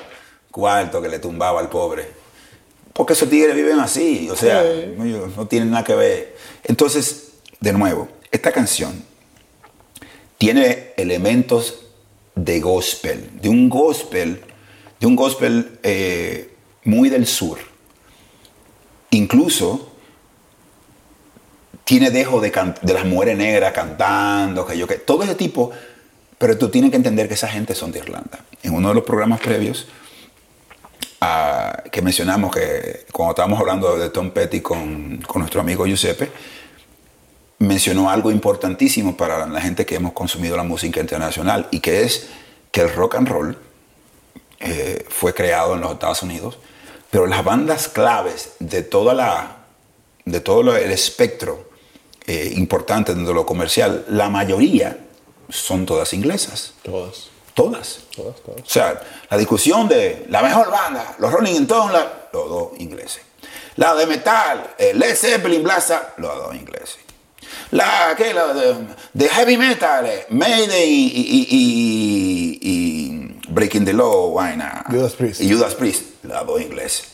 cuarto 0.49 0.99
que 0.99 1.07
le 1.09 1.19
tumbaba 1.19 1.59
al 1.59 1.69
pobre. 1.69 2.09
Porque 2.93 3.13
esos 3.13 3.29
tigres 3.29 3.55
viven 3.55 3.79
así, 3.79 4.27
o 4.27 4.35
sea, 4.35 4.63
Sí. 4.63 4.93
no, 4.97 5.27
no 5.27 5.45
tienen 5.47 5.69
nada 5.69 5.83
que 5.83 5.93
ver. 5.93 6.35
Entonces, 6.63 7.33
de 7.59 7.73
nuevo, 7.73 8.07
esta 8.31 8.51
canción 8.51 9.03
tiene 10.39 10.93
elementos 10.97 11.82
de 12.35 12.59
gospel, 12.59 13.29
de 13.41 13.49
un 13.49 13.69
gospel, 13.69 14.41
de 14.99 15.07
un 15.07 15.15
gospel 15.15 15.79
eh, 15.83 16.55
muy 16.83 17.09
del 17.09 17.27
sur. 17.27 17.59
Incluso 19.11 19.91
tiene 21.83 22.09
dejo 22.09 22.41
de, 22.41 22.51
de 22.81 22.93
las 22.93 23.05
mujeres 23.05 23.37
negras 23.37 23.73
cantando, 23.73 24.65
que 24.65 24.77
yo 24.77 24.87
que 24.87 24.95
todo 24.95 25.23
ese 25.23 25.35
tipo, 25.35 25.71
pero 26.37 26.57
tú 26.57 26.69
tienes 26.69 26.91
que 26.91 26.97
entender 26.97 27.27
que 27.27 27.35
esa 27.35 27.47
gente 27.47 27.75
son 27.75 27.91
de 27.91 27.99
Irlanda. 27.99 28.39
En 28.63 28.73
uno 28.73 28.89
de 28.89 28.95
los 28.95 29.03
programas 29.03 29.39
previos 29.39 29.87
ah, 31.21 31.83
que 31.91 32.01
mencionamos 32.01 32.53
que 32.53 33.05
cuando 33.11 33.31
estábamos 33.31 33.59
hablando 33.59 33.97
de 33.97 34.09
Tom 34.09 34.31
Petty 34.31 34.61
con, 34.61 35.17
con 35.27 35.41
nuestro 35.41 35.61
amigo 35.61 35.85
Giuseppe, 35.85 36.31
mencionó 37.63 38.09
algo 38.09 38.31
importantísimo 38.31 39.15
para 39.17 39.47
la 39.47 39.61
gente 39.61 39.85
que 39.85 39.95
hemos 39.95 40.13
consumido 40.13 40.57
la 40.57 40.63
música 40.63 40.99
internacional 40.99 41.67
y 41.71 41.79
que 41.79 42.03
es 42.03 42.27
que 42.71 42.81
el 42.81 42.93
rock 42.93 43.15
and 43.15 43.27
roll 43.27 43.57
eh, 44.59 45.05
fue 45.09 45.33
creado 45.33 45.75
en 45.75 45.81
los 45.81 45.91
Estados 45.93 46.23
Unidos, 46.23 46.57
pero 47.11 47.25
las 47.27 47.43
bandas 47.43 47.87
claves 47.87 48.53
de 48.59 48.81
toda 48.83 49.13
la 49.13 49.57
de 50.25 50.39
todo 50.39 50.75
el 50.75 50.89
espectro 50.91 51.69
eh, 52.27 52.53
importante 52.55 53.13
de 53.13 53.33
lo 53.33 53.45
comercial, 53.45 54.05
la 54.07 54.29
mayoría 54.29 54.97
son 55.49 55.85
todas 55.85 56.13
inglesas, 56.13 56.73
Todas. 56.81 57.27
todas. 57.53 57.99
Todas, 58.15 58.41
todas. 58.41 58.61
O 58.61 58.65
sea, 58.69 59.01
la 59.29 59.37
discusión 59.37 59.87
de 59.89 60.25
la 60.29 60.41
mejor 60.41 60.71
banda, 60.71 61.15
los 61.19 61.31
Rolling 61.31 61.61
Stones, 61.63 61.93
la- 61.93 62.29
los 62.31 62.49
dos 62.49 62.69
ingleses. 62.79 63.21
La 63.75 63.93
de 63.95 64.05
metal, 64.07 64.73
eh, 64.77 64.93
Led 64.95 65.15
Zeppelin, 65.15 65.61
Blasa, 65.61 66.13
los 66.17 66.33
dos 66.35 66.55
ingleses. 66.55 66.97
La, 67.71 68.13
¿qué? 68.17 68.33
la 68.33 68.53
de, 68.53 68.75
de 69.13 69.29
heavy 69.29 69.57
metal, 69.57 70.05
eh, 70.05 70.25
Mayday 70.29 70.89
y, 70.89 71.07
y- 71.07 71.47
y- 71.49 72.59
y 72.61 73.39
Breaking 73.49 73.85
the 73.85 73.93
Law, 73.93 74.33
vaina. 74.33 74.83
Judas 74.89 75.13
Priest. 75.13 75.41
Y 75.41 75.51
Judas 75.51 75.75
Priest, 75.75 76.23
los 76.23 76.45
dos 76.45 76.61
ingleses. 76.61 77.05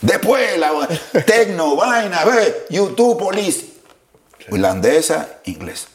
Después, 0.00 0.58
la 0.58 0.88
techno, 1.26 1.76
vaina, 1.76 2.24
ve, 2.24 2.66
YouTube, 2.70 3.18
Police, 3.18 3.66
irlandesa, 4.50 5.40
inglés. 5.44 5.88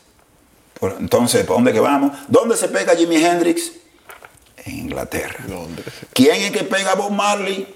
Entonces, 0.99 1.43
¿para 1.45 1.55
dónde 1.55 1.73
que 1.73 1.79
vamos? 1.79 2.11
¿Dónde 2.27 2.55
se 2.57 2.67
pega 2.67 2.95
Jimi 2.95 3.15
Hendrix? 3.15 3.71
En 4.65 4.77
Inglaterra. 4.79 5.43
¿Quién 6.13 6.35
es 6.41 6.51
que 6.51 6.63
pega 6.63 6.91
a 6.91 6.95
Bob 6.95 7.11
Marley? 7.11 7.67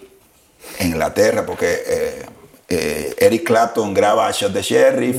En 0.80 0.88
Inglaterra, 0.90 1.46
porque 1.46 1.82
eh, 1.88 2.26
eh, 2.70 3.16
Eric 3.18 3.44
Clapton 3.46 3.94
graba 3.94 4.28
a 4.28 4.32
Shot 4.32 4.54
the 4.54 4.62
Sheriff 4.62 5.18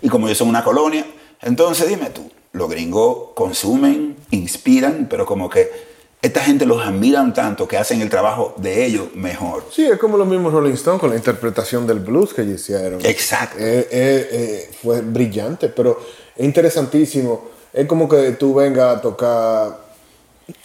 y 0.00 0.08
como 0.08 0.26
ellos 0.26 0.38
son 0.38 0.48
una 0.48 0.62
colonia, 0.62 1.04
entonces 1.40 1.88
dime 1.88 2.10
tú, 2.10 2.30
los 2.52 2.70
gringos 2.70 3.30
consumen, 3.34 4.16
inspiran, 4.30 5.06
pero 5.10 5.26
como 5.26 5.50
que 5.50 5.92
esta 6.22 6.40
gente 6.40 6.66
los 6.66 6.80
admiran 6.80 7.34
tanto 7.34 7.66
que 7.66 7.76
hacen 7.76 8.00
el 8.00 8.08
trabajo 8.08 8.54
de 8.56 8.84
ellos 8.84 9.08
mejor. 9.14 9.64
Sí, 9.72 9.84
es 9.84 9.98
como 9.98 10.16
los 10.16 10.26
mismos 10.28 10.52
Rolling 10.52 10.74
Stones 10.74 11.00
con 11.00 11.10
la 11.10 11.16
interpretación 11.16 11.84
del 11.84 11.98
blues 11.98 12.32
que 12.32 12.42
ellos 12.42 12.60
hicieron. 12.60 13.04
Exacto. 13.04 13.58
Eh, 13.58 13.88
eh, 13.90 14.28
eh, 14.30 14.70
fue 14.80 15.00
brillante, 15.00 15.68
pero 15.68 16.00
es 16.36 16.44
interesantísimo. 16.44 17.50
Es 17.72 17.86
como 17.86 18.08
que 18.08 18.30
tú 18.32 18.54
vengas 18.54 18.98
a 18.98 19.00
tocar 19.00 19.78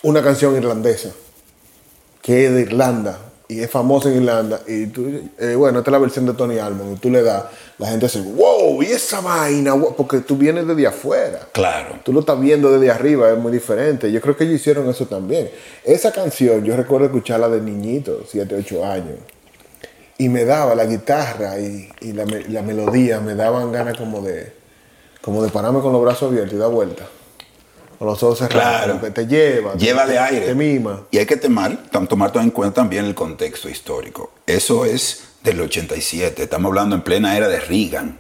una 0.04 0.22
canción 0.22 0.56
irlandesa, 0.56 1.10
que 2.22 2.46
es 2.46 2.54
de 2.54 2.62
Irlanda, 2.62 3.18
y 3.50 3.62
es 3.62 3.72
famosa 3.72 4.10
en 4.10 4.18
Irlanda, 4.18 4.60
y 4.68 4.88
tú, 4.88 5.08
eh, 5.40 5.56
bueno, 5.56 5.80
esta 5.80 5.90
es 5.90 5.94
la 5.94 6.00
versión 6.00 6.26
de 6.26 6.34
Tony 6.34 6.60
Almond, 6.60 6.98
y 6.98 7.00
tú 7.00 7.10
le 7.10 7.24
das, 7.24 7.46
la 7.78 7.88
gente 7.88 8.08
dice, 8.08 8.22
wow, 8.22 8.84
y 8.84 8.88
esa 8.88 9.22
vaina, 9.22 9.74
wow", 9.74 9.96
porque 9.96 10.20
tú 10.20 10.36
vienes 10.36 10.68
desde 10.68 10.86
afuera. 10.86 11.48
Claro. 11.54 11.96
Tú 12.04 12.12
lo 12.12 12.20
estás 12.20 12.40
viendo 12.40 12.70
desde 12.72 12.92
arriba, 12.92 13.32
es 13.32 13.38
muy 13.38 13.52
diferente. 13.52 14.12
Yo 14.12 14.20
creo 14.20 14.36
que 14.36 14.44
ellos 14.44 14.56
hicieron 14.60 14.90
eso 14.90 15.06
también. 15.06 15.50
Esa 15.86 16.12
canción, 16.12 16.64
yo 16.66 16.76
recuerdo 16.76 17.06
escucharla 17.06 17.48
de 17.48 17.62
niñito, 17.62 18.24
7, 18.30 18.56
8 18.60 18.86
años. 18.86 19.18
y 20.18 20.30
me 20.30 20.46
daba 20.46 20.74
la 20.76 20.86
guitarra 20.86 21.60
y, 21.60 21.88
y 22.02 22.12
la, 22.14 22.26
la 22.26 22.62
melodía, 22.64 23.20
me 23.22 23.36
daban 23.36 23.72
ganas 23.72 23.96
como 23.98 24.22
de, 24.22 24.52
como 25.22 25.44
de 25.44 25.50
pararme 25.50 25.80
con 25.82 25.94
los 25.94 26.02
brazos 26.02 26.32
abiertos 26.32 26.54
y 26.54 26.58
dar 26.58 26.72
vuelta. 26.72 27.08
Con 27.98 28.08
los 28.08 28.22
ojos 28.24 28.40
cerrados. 28.40 28.84
Claro. 28.84 29.02
que 29.02 29.12
te 29.12 29.26
lleva. 29.28 29.74
Lleva 29.76 30.06
te, 30.06 30.12
de 30.14 30.20
aire. 30.20 30.46
Te 30.48 30.56
mima. 30.56 31.04
Y 31.12 31.18
hay 31.18 31.26
que 31.26 31.38
tomar, 31.38 31.90
tam- 31.92 32.08
tomar 32.08 32.32
en 32.38 32.52
cuenta 32.52 32.76
también 32.82 33.06
el 33.06 33.16
contexto 33.16 33.70
histórico. 33.70 34.32
Eso 34.46 34.86
es 34.86 35.24
del 35.44 35.60
87. 35.62 36.44
Estamos 36.44 36.70
hablando 36.70 36.96
en 36.96 37.02
plena 37.02 37.36
era 37.36 37.48
de 37.48 37.60
Reagan. 37.60 38.20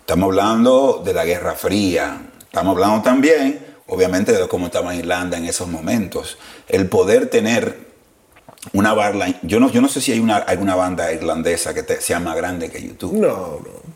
Estamos 0.00 0.24
hablando 0.28 1.02
de 1.04 1.12
la 1.14 1.24
Guerra 1.24 1.54
Fría. 1.54 2.22
Estamos 2.40 2.72
hablando 2.76 3.02
también, 3.02 3.64
obviamente, 3.86 4.32
de 4.32 4.46
cómo 4.48 4.66
estaba 4.66 4.94
Irlanda 4.94 5.36
en 5.38 5.44
esos 5.46 5.68
momentos. 5.68 6.38
El 6.68 6.88
poder 6.88 7.28
tener 7.28 7.84
una 8.72 8.94
banda. 8.94 9.26
Yo 9.42 9.60
no, 9.60 9.70
yo 9.70 9.80
no 9.82 9.88
sé 9.88 10.00
si 10.00 10.12
hay 10.12 10.20
una, 10.20 10.36
alguna 10.36 10.74
banda 10.74 11.12
irlandesa 11.12 11.74
que 11.74 11.82
te- 11.82 12.00
sea 12.00 12.20
más 12.20 12.36
grande 12.36 12.70
que 12.70 12.80
YouTube. 12.82 13.14
No, 13.14 13.60
no. 13.60 13.93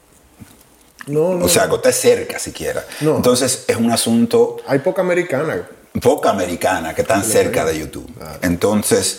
No, 1.08 1.34
no. 1.34 1.44
O 1.44 1.48
sea, 1.48 1.68
que 1.68 1.76
esté 1.76 1.92
cerca 1.92 2.38
siquiera. 2.38 2.84
No. 3.00 3.16
Entonces 3.16 3.64
es 3.66 3.76
un 3.76 3.90
asunto 3.90 4.58
hay 4.66 4.78
poca 4.80 5.02
americana. 5.02 5.66
poca 6.00 6.30
americana 6.30 6.94
que 6.94 7.02
están 7.02 7.24
cerca 7.24 7.64
de 7.64 7.78
YouTube. 7.78 8.10
Entonces, 8.42 9.18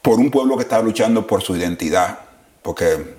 por 0.00 0.18
un 0.18 0.30
pueblo 0.30 0.56
que 0.56 0.62
está 0.62 0.80
luchando 0.80 1.26
por 1.26 1.42
su 1.42 1.56
identidad, 1.56 2.18
porque 2.62 3.16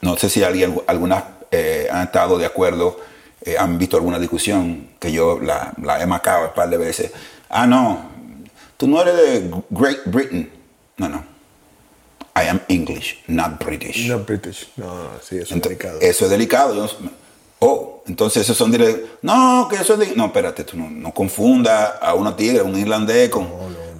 no 0.00 0.16
sé 0.16 0.28
si 0.28 0.42
alguien, 0.42 0.80
algunas 0.86 1.24
eh, 1.50 1.88
han 1.90 2.04
estado 2.04 2.38
de 2.38 2.46
acuerdo, 2.46 2.98
eh, 3.42 3.56
han 3.58 3.78
visto 3.78 3.96
alguna 3.96 4.18
discusión 4.18 4.90
que 4.98 5.12
yo 5.12 5.40
la, 5.40 5.72
la 5.82 6.00
he 6.00 6.06
marcado 6.06 6.48
un 6.48 6.54
par 6.54 6.68
de 6.68 6.76
veces. 6.76 7.12
Ah, 7.48 7.66
no, 7.66 8.10
tú 8.76 8.86
no 8.86 9.00
eres 9.02 9.16
de 9.16 9.50
Great 9.70 10.00
Britain. 10.06 10.50
No, 10.96 11.08
no. 11.08 11.29
I 12.42 12.48
am 12.48 12.60
English, 12.68 13.18
not 13.26 13.62
British. 13.64 14.06
No 14.08 14.18
British. 14.20 14.68
No, 14.76 15.10
sí, 15.22 15.38
eso 15.38 15.54
es 15.54 15.62
delicado. 15.62 15.98
Eso 16.00 16.24
es 16.24 16.30
delicado. 16.30 16.74
Yo 16.74 16.88
oh, 17.60 18.02
entonces 18.06 18.42
esos 18.42 18.56
son 18.56 18.72
dire- 18.72 19.06
No, 19.22 19.66
que 19.68 19.76
eso 19.76 19.94
es 19.94 19.98
de- 20.00 20.16
No, 20.16 20.26
espérate, 20.26 20.64
tú 20.64 20.76
no, 20.76 20.88
no 20.90 21.12
confundas 21.12 21.94
a 22.00 22.14
unos 22.14 22.36
tigres, 22.36 22.62
un 22.62 22.78
irlandés 22.78 23.28
con, 23.28 23.48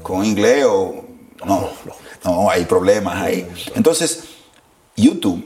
con 0.02 0.24
inglés 0.24 0.64
o... 0.66 1.04
No, 1.44 1.70
no, 2.24 2.50
hay 2.50 2.64
problemas 2.66 3.16
ahí. 3.22 3.46
Entonces, 3.74 4.24
YouTube, 4.96 5.42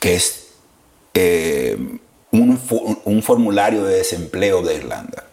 que 0.00 0.14
es 0.14 0.48
eh, 1.14 1.76
un, 2.30 2.58
un 3.04 3.22
formulario 3.22 3.84
de 3.84 3.96
desempleo 3.98 4.62
de 4.62 4.76
Irlanda. 4.76 5.24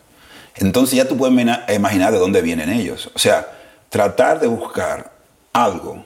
Entonces 0.55 0.97
ya 0.97 1.07
tú 1.07 1.15
puedes 1.15 1.33
imaginar 1.73 2.11
de 2.11 2.19
dónde 2.19 2.41
vienen 2.41 2.69
ellos. 2.69 3.09
O 3.15 3.19
sea, 3.19 3.47
tratar 3.89 4.41
de 4.41 4.47
buscar 4.47 5.13
algo 5.53 6.03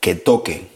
que 0.00 0.14
toque 0.14 0.68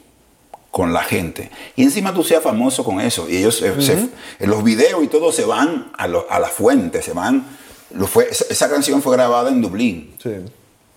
con 0.71 0.93
la 0.93 1.03
gente. 1.03 1.51
Y 1.77 1.83
encima 1.83 2.15
tú 2.15 2.25
seas 2.25 2.43
famoso 2.43 2.83
con 2.83 3.01
eso. 3.01 3.29
Y 3.29 3.37
ellos, 3.37 3.59
se- 3.59 3.81
se- 3.83 4.09
en 4.39 4.51
los 4.51 4.65
videos 4.65 5.03
y 5.05 5.09
todo 5.09 5.31
se 5.33 5.45
van 5.45 5.91
a, 5.99 6.09
lo- 6.09 6.27
a 6.31 6.39
la 6.41 6.49
fuente, 6.49 7.03
se 7.03 7.13
van... 7.13 7.45
Lo 7.91 8.07
fue, 8.07 8.29
esa, 8.31 8.47
esa 8.49 8.71
canción 8.71 9.03
fue 9.03 9.15
grabada 9.15 9.51
en 9.51 9.61
Dublín. 9.61 10.15
Sí. 10.23 10.31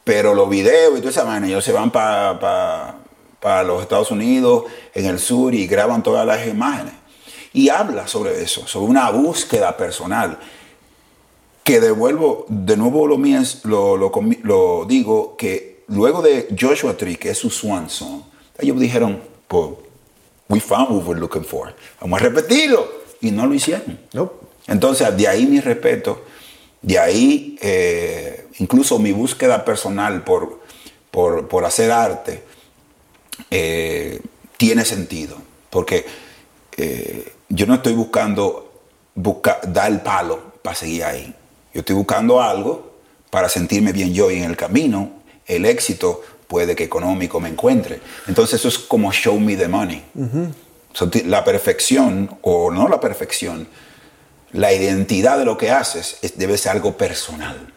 Pero 0.05 0.33
los 0.33 0.49
videos 0.49 0.93
y 0.93 0.99
toda 0.99 1.09
esa 1.09 1.23
vaina, 1.25 1.47
ellos 1.47 1.63
se 1.65 1.73
van 1.73 1.91
para 1.91 2.95
los 3.65 3.81
Estados 3.81 4.11
Unidos, 4.11 4.63
en 4.93 5.05
el 5.07 5.19
sur, 5.19 5.53
y 5.53 5.67
graban 5.67 6.03
todas 6.03 6.25
las 6.25 6.47
imágenes. 6.47 6.93
Y 7.51 7.67
habla 7.69 8.07
sobre 8.07 8.41
eso, 8.41 8.65
sobre 8.65 8.89
una 8.91 9.09
búsqueda 9.11 9.75
personal. 9.75 10.37
Que 11.63 11.79
devuelvo, 11.81 12.45
de 12.47 12.77
nuevo 12.77 13.07
lo, 13.07 13.97
lo, 13.97 14.11
lo 14.43 14.85
digo, 14.85 15.35
que 15.35 15.74
luego 15.87 16.21
de 16.21 16.47
Joshua 16.59 16.95
Tree, 16.97 17.15
que 17.15 17.29
es 17.29 17.37
su 17.37 17.49
swan 17.49 17.89
song, 17.89 18.21
ellos 18.59 18.79
dijeron, 18.79 19.21
pues, 19.47 19.69
we 20.49 20.59
found 20.59 20.89
what 20.91 21.05
we're 21.05 21.19
looking 21.19 21.43
for. 21.43 21.73
Vamos 22.01 22.21
a 22.21 22.23
repetirlo. 22.23 23.05
Y 23.21 23.31
no 23.31 23.47
lo 23.47 23.53
hicieron. 23.53 23.99
Nope. 24.13 24.45
Entonces, 24.67 25.15
de 25.17 25.27
ahí 25.27 25.45
mi 25.47 25.59
respeto, 25.59 26.23
de 26.81 26.99
ahí 26.99 27.57
eh, 27.61 28.47
incluso 28.59 28.99
mi 28.99 29.11
búsqueda 29.11 29.63
personal 29.65 30.23
por, 30.23 30.61
por, 31.09 31.47
por 31.47 31.65
hacer 31.65 31.91
arte 31.91 32.43
eh, 33.49 34.21
tiene 34.57 34.85
sentido, 34.85 35.37
porque 35.69 36.05
eh, 36.77 37.33
yo 37.49 37.65
no 37.65 37.75
estoy 37.75 37.93
buscando 37.93 38.71
busca- 39.15 39.59
dar 39.67 39.91
el 39.91 40.01
palo 40.01 40.53
para 40.61 40.75
seguir 40.75 41.03
ahí. 41.03 41.33
Yo 41.73 41.79
estoy 41.79 41.95
buscando 41.95 42.41
algo 42.41 42.93
para 43.29 43.49
sentirme 43.49 43.91
bien 43.91 44.13
yo 44.13 44.29
y 44.31 44.37
en 44.37 44.43
el 44.45 44.57
camino 44.57 45.11
el 45.47 45.65
éxito 45.65 46.21
puede 46.47 46.75
que 46.75 46.83
económico 46.83 47.39
me 47.39 47.49
encuentre. 47.49 47.99
Entonces 48.27 48.59
eso 48.59 48.67
es 48.67 48.77
como 48.79 49.11
show 49.11 49.39
me 49.39 49.55
the 49.55 49.67
money. 49.67 50.03
So, 50.93 51.09
ti- 51.09 51.23
la 51.23 51.43
perfección, 51.43 52.37
o 52.41 52.71
no 52.71 52.87
la 52.87 52.99
perfección, 52.99 53.67
la 54.51 54.71
identidad 54.71 55.37
de 55.37 55.45
lo 55.45 55.57
que 55.57 55.71
haces 55.71 56.17
es- 56.21 56.37
debe 56.37 56.57
ser 56.57 56.71
algo 56.73 56.95
personal. 56.97 57.73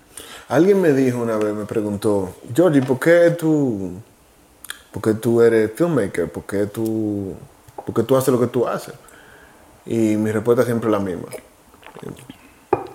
Alguien 0.48 0.81
me 0.81 0.92
dijo 0.92 1.18
una 1.18 1.37
vez, 1.37 1.52
me 1.54 1.64
preguntó, 1.64 2.37
Georgie, 2.54 2.81
¿por 2.83 2.98
qué 3.00 3.31
tú, 3.38 3.92
por 4.92 5.02
qué 5.02 5.14
tú 5.14 5.42
eres 5.42 5.72
filmmaker? 5.74 6.31
¿Por 6.31 6.44
qué 6.44 6.66
tú, 6.66 7.35
por 7.85 7.94
qué 7.94 8.02
tú 8.02 8.16
haces 8.16 8.28
lo 8.33 8.40
que 8.40 8.46
tú 8.46 8.66
haces? 8.68 8.94
Y 9.85 10.16
mi 10.16 10.31
respuesta 10.31 10.64
siempre 10.64 10.88
es 10.88 10.92
la 10.92 11.00
misma. 11.00 11.28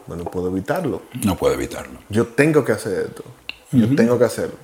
Bueno, 0.08 0.26
puedo 0.26 0.48
evitarlo. 0.50 1.02
No 1.24 1.36
puedo 1.36 1.54
evitarlo. 1.54 2.00
Yo 2.10 2.28
tengo 2.28 2.64
que 2.64 2.72
hacer 2.72 3.08
esto. 3.10 3.24
Yo 3.74 3.96
tengo 3.96 4.18
que 4.18 4.26
hacerlo. 4.26 4.56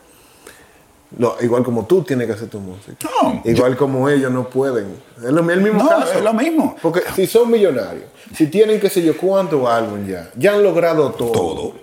No, 1.17 1.33
igual 1.41 1.63
como 1.63 1.85
tú 1.87 2.03
tienes 2.03 2.27
que 2.27 2.33
hacer 2.33 2.49
tu 2.49 2.59
música. 2.59 2.95
No, 3.23 3.41
igual 3.43 3.75
como 3.75 4.07
ellos 4.09 4.31
no 4.31 4.47
pueden. 4.47 4.95
Es 5.17 5.23
lo, 5.31 5.49
el 5.49 5.61
mismo 5.61 5.81
No, 5.83 5.89
caso. 5.89 6.13
es 6.13 6.23
lo 6.23 6.33
mismo. 6.33 6.75
Porque 6.81 7.01
si 7.15 7.25
son 7.25 7.49
millonarios, 7.49 8.05
si 8.35 8.45
tienen 8.47 8.79
qué 8.79 8.89
sé 8.91 9.01
yo 9.01 9.17
cuántos 9.17 9.67
álbum 9.67 10.05
ya, 10.07 10.29
ya 10.35 10.53
han 10.53 10.61
logrado 10.61 11.11
todo. 11.13 11.31
Todo. 11.31 11.73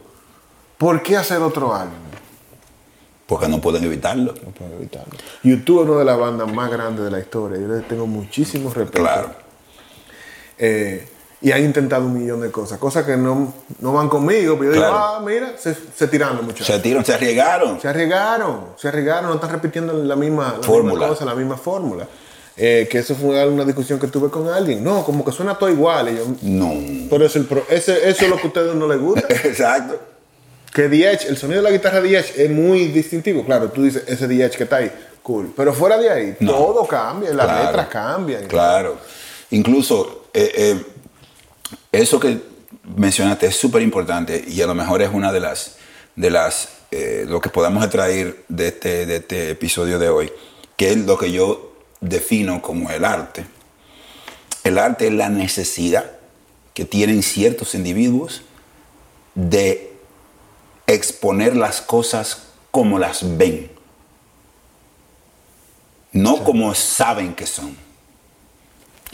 ¿Por 0.79 1.03
qué 1.03 1.17
hacer 1.17 1.39
otro 1.43 1.75
álbum? 1.75 1.95
Porque 3.27 3.49
no 3.49 3.61
pueden 3.61 3.83
evitarlo. 3.83 4.33
No 4.45 4.51
puedo 4.53 4.75
evitarlo. 4.75 5.13
YouTube 5.43 5.83
es 5.83 5.89
una 5.89 5.99
de 5.99 6.05
las 6.05 6.19
bandas 6.19 6.53
más 6.53 6.71
grandes 6.71 7.05
de 7.05 7.11
la 7.11 7.19
historia. 7.19 7.59
Yo 7.61 7.67
les 7.67 7.89
tengo 7.89 8.07
muchísimo 8.07 8.73
respeto. 8.73 9.03
Claro. 9.03 9.31
Eh, 10.59 11.09
y 11.41 11.53
han 11.53 11.63
intentado 11.65 12.07
un 12.07 12.19
millón 12.19 12.41
de 12.41 12.51
cosas. 12.51 12.79
Cosas 12.79 13.05
que 13.05 13.17
no, 13.17 13.53
no 13.81 13.93
van 13.93 14.09
conmigo. 14.09 14.57
Pero 14.59 14.73
yo 14.73 14.81
digo, 14.81 14.87
ah, 14.87 15.23
mira, 15.25 15.55
se, 15.59 15.75
se 15.95 16.09
tiraron 16.09 16.45
muchachos. 16.45 16.67
Se 16.67 16.79
tiraron, 16.81 17.05
se 17.05 17.15
arriesgaron. 17.15 17.81
Se 17.81 17.89
arriesgaron, 17.89 18.61
se 18.77 18.89
arriesgaron, 18.89 19.27
no 19.29 19.35
están 19.35 19.51
repitiendo 19.51 19.93
la 19.93 20.17
misma, 20.17 20.57
la 20.59 20.63
Fórmula. 20.67 20.95
misma 20.95 21.09
cosa, 21.09 21.25
la 21.25 21.35
misma 21.35 21.57
fórmula. 21.57 22.09
Eh, 22.59 22.89
que 22.91 22.99
eso 23.01 23.15
fue 23.15 23.47
una 23.47 23.65
discusión 23.67 23.99
que 23.99 24.07
tuve 24.07 24.31
con 24.31 24.49
alguien. 24.49 24.83
No, 24.83 25.05
como 25.05 25.23
que 25.25 25.31
suena 25.31 25.57
todo 25.59 25.69
igual. 25.69 26.09
Y 26.09 26.17
yo, 26.17 26.25
No. 26.43 26.73
pero 27.11 27.27
es 27.27 27.37
el 27.37 27.45
pro- 27.45 27.67
ese, 27.69 28.09
eso 28.09 28.25
es 28.25 28.31
lo 28.31 28.37
que 28.37 28.45
a 28.45 28.47
ustedes 28.47 28.75
no 28.75 28.89
les 28.89 28.99
gusta. 28.99 29.27
Exacto. 29.45 30.01
que 30.73 30.89
DH, 30.89 31.29
el 31.29 31.37
sonido 31.39 31.63
de 31.63 31.71
la 31.71 31.71
guitarra 31.71 32.01
DH 32.01 32.33
es 32.37 32.51
muy 32.51 32.87
distintivo. 32.89 33.45
Claro, 33.45 33.71
tú 33.71 33.83
dices 33.83 34.05
ese 34.09 34.27
DH 34.27 34.57
que 34.57 34.65
está 34.65 34.77
ahí, 34.77 34.91
cool. 35.23 35.53
Pero 35.57 35.73
fuera 35.75 35.97
de 35.99 36.11
ahí, 36.11 36.37
No. 36.41 36.53
todo 36.53 36.87
cambia, 36.87 37.33
las 37.35 37.47
Claro. 37.47 37.65
letras 37.67 37.87
cambian. 37.89 38.45
Claro. 38.47 38.97
Incluso 39.51 40.25
eh, 40.35 40.53
eh, 40.55 40.83
eso 42.03 42.21
que 42.21 42.41
mencionaste 42.97 43.47
es 43.47 43.57
súper 43.57 43.83
importante 43.83 44.45
y 44.47 44.61
a 44.61 44.67
lo 44.67 44.75
mejor 44.75 45.03
es 45.03 45.11
una 45.13 45.33
de 45.33 45.41
las, 45.41 45.77
de 46.15 46.31
las 46.31 46.69
eh, 46.91 47.25
lo 47.27 47.41
que 47.41 47.49
podamos 47.49 47.83
extraer 47.83 48.45
de 48.49 48.69
este, 48.69 49.07
de 49.07 49.17
este 49.17 49.51
episodio 49.51 49.99
de 49.99 50.09
hoy, 50.09 50.33
que 50.77 50.91
es 50.91 50.99
lo 50.99 51.19
que 51.19 51.33
yo 51.33 51.73
defino 52.01 52.63
como 52.63 52.91
el 52.91 53.05
arte. 53.05 53.47
El 54.63 54.79
arte 54.79 55.07
es 55.07 55.13
la 55.13 55.29
necesidad 55.29 56.13
que 56.75 56.85
tienen 56.85 57.23
ciertos 57.23 57.75
individuos 57.75 58.43
de 59.35 59.93
exponer 60.87 61.57
las 61.57 61.81
cosas 61.81 62.43
como 62.71 62.99
las 62.99 63.39
ven, 63.39 63.71
no 66.13 66.45
como 66.45 66.75
saben 66.75 67.35
que 67.35 67.47
son. 67.47 67.77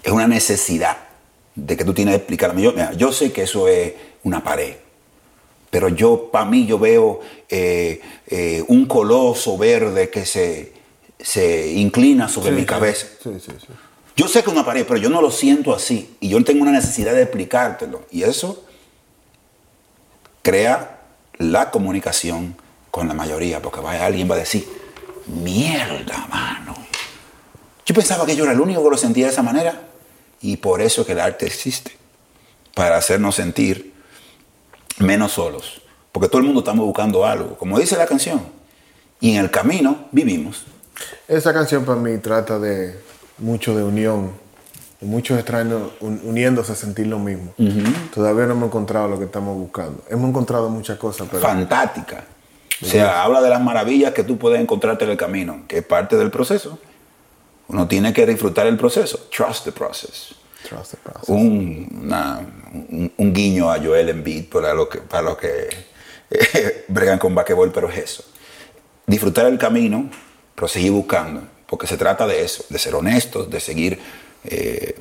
Es 0.03 0.13
una 0.13 0.27
necesidad 0.27 1.12
de 1.55 1.77
que 1.77 1.85
tú 1.85 1.93
tienes 1.95 2.13
que 2.13 2.17
explicarme. 2.19 2.63
Yo, 2.63 2.73
mira, 2.73 2.93
yo 2.93 3.13
sé 3.13 3.33
que 3.33 3.43
eso 3.43 3.69
es 3.69 3.93
una 4.23 4.43
pared, 4.43 4.77
pero 5.71 5.89
yo, 5.89 6.31
para 6.31 6.45
mí, 6.45 6.67
yo 6.67 6.79
veo 6.79 7.21
eh, 7.49 8.01
eh, 8.27 8.65
un 8.69 8.87
coloso 8.87 9.57
verde 9.57 10.11
que 10.11 10.27
se, 10.27 10.73
se 11.19 11.73
inclina 11.73 12.29
sobre 12.29 12.51
Sí, 12.51 12.57
mi 12.57 12.67
cabeza. 12.67 13.07
Sí, 13.23 13.31
sí, 13.41 13.53
sí. 13.59 13.67
Yo 14.15 14.29
sé 14.29 14.43
que 14.43 14.51
es 14.51 14.55
una 14.55 14.65
pared, 14.65 14.85
pero 14.87 14.99
yo 14.99 15.09
no 15.09 15.23
lo 15.23 15.31
siento 15.31 15.75
así. 15.75 16.17
Y 16.21 16.29
yo 16.29 16.45
tengo 16.45 16.63
una 16.63 16.73
necesidad 16.73 17.15
de 17.15 17.23
explicártelo. 17.23 18.03
Y 18.11 18.23
eso 18.25 18.65
crea 20.43 21.01
la 21.39 21.71
comunicación 21.71 22.55
con 22.91 23.09
la 23.09 23.15
mayoría, 23.15 23.63
porque 23.63 23.81
alguien 23.81 24.31
va 24.31 24.35
a 24.35 24.39
decir, 24.39 24.69
mierda, 25.27 26.27
mano. 26.29 26.75
Yo 27.87 27.95
pensaba 27.95 28.27
que 28.27 28.37
yo 28.37 28.45
era 28.45 28.53
el 28.53 28.61
único 28.61 28.85
que 28.85 28.91
lo 28.91 28.99
sentía 28.99 29.27
de 29.27 29.33
esa 29.33 29.43
manera. 29.43 29.89
Y 30.43 30.57
por 30.59 30.83
eso 30.83 31.07
que 31.07 31.13
el 31.13 31.21
arte 31.21 31.47
existe. 31.47 31.93
Para 32.75 32.97
hacernos 32.97 33.37
sentir 33.37 33.93
menos 34.99 35.33
solos. 35.33 35.83
Porque 36.11 36.29
todo 36.29 36.39
el 36.39 36.45
mundo 36.45 36.61
estamos 36.61 36.85
buscando 36.85 37.25
algo, 37.25 37.57
como 37.57 37.79
dice 37.79 37.97
la 37.97 38.07
canción. 38.07 38.43
Y 39.21 39.33
en 39.35 39.45
el 39.45 39.51
camino 39.51 40.07
vivimos. 40.11 40.65
Esa 41.29 41.53
canción 41.55 41.85
para 41.85 41.99
mí 42.01 42.19
trata 42.19 42.59
de 42.59 42.99
mucho 43.39 43.75
de 43.77 43.83
unión, 43.83 44.33
de 45.01 45.07
muchos 45.07 45.39
extraños 45.39 45.91
un- 46.01 46.21
uniéndose 46.25 46.73
a 46.73 46.75
sentir 46.75 47.07
lo 47.07 47.19
mismo. 47.19 47.55
Todavía 48.15 48.47
no 48.47 48.53
hemos 48.53 48.67
encontrado 48.67 49.09
lo 49.09 49.19
que 49.19 49.25
estamos 49.27 49.57
buscando. 49.57 50.03
Hemos 50.11 50.29
encontrado 50.29 50.69
muchas 50.69 50.99
cosas, 50.99 51.29
pero 51.31 51.43
Fantástica. 51.43 52.25
O 52.83 52.87
sea, 52.87 53.23
habla 53.23 53.41
de 53.41 53.49
las 53.49 53.61
maravillas 53.61 54.13
que 54.13 54.25
tú 54.25 54.39
puedes 54.39 54.61
encontrarte 54.61 55.05
en 55.05 55.13
el 55.13 55.17
camino, 55.17 55.63
que 55.69 55.79
es 55.79 55.85
parte 55.85 56.17
del 56.17 56.31
proceso. 56.31 56.79
Uno 57.73 57.89
tiene 57.89 58.13
que 58.13 58.27
disfrutar 58.27 58.67
el 58.67 58.77
proceso. 58.77 59.29
Trust 59.35 59.65
the 59.65 59.73
process. 59.73 60.35
trust 60.69 60.93
the 60.93 60.97
process. 60.99 61.29
Un, 61.29 61.89
una- 62.05 62.39
un, 62.73 63.13
un 63.17 63.33
guiño 63.33 63.71
a 63.71 63.79
Joel 63.79 64.11
Embiid 64.11 64.49
para 64.49 64.73
los 64.75 64.89
que, 64.89 64.99
para 64.99 65.23
los 65.23 65.37
que 65.39 65.69
eh, 66.31 66.85
bregan 66.89 67.19
con 67.19 67.35
basquetbol, 67.35 67.73
pero 67.73 67.89
es 67.91 67.99
eso. 67.99 68.25
Disfrutar 69.07 69.47
el 69.47 69.59
camino, 69.59 70.09
pero 70.55 70.69
seguir 70.69 70.93
buscando, 70.93 71.43
porque 71.67 71.87
se 71.87 71.97
trata 71.97 72.27
de 72.27 72.43
eso, 72.45 72.65
de 72.69 72.79
ser 72.79 72.95
honestos, 72.95 73.51
de 73.51 73.59
seguir 73.61 73.99
eh, 74.45 74.95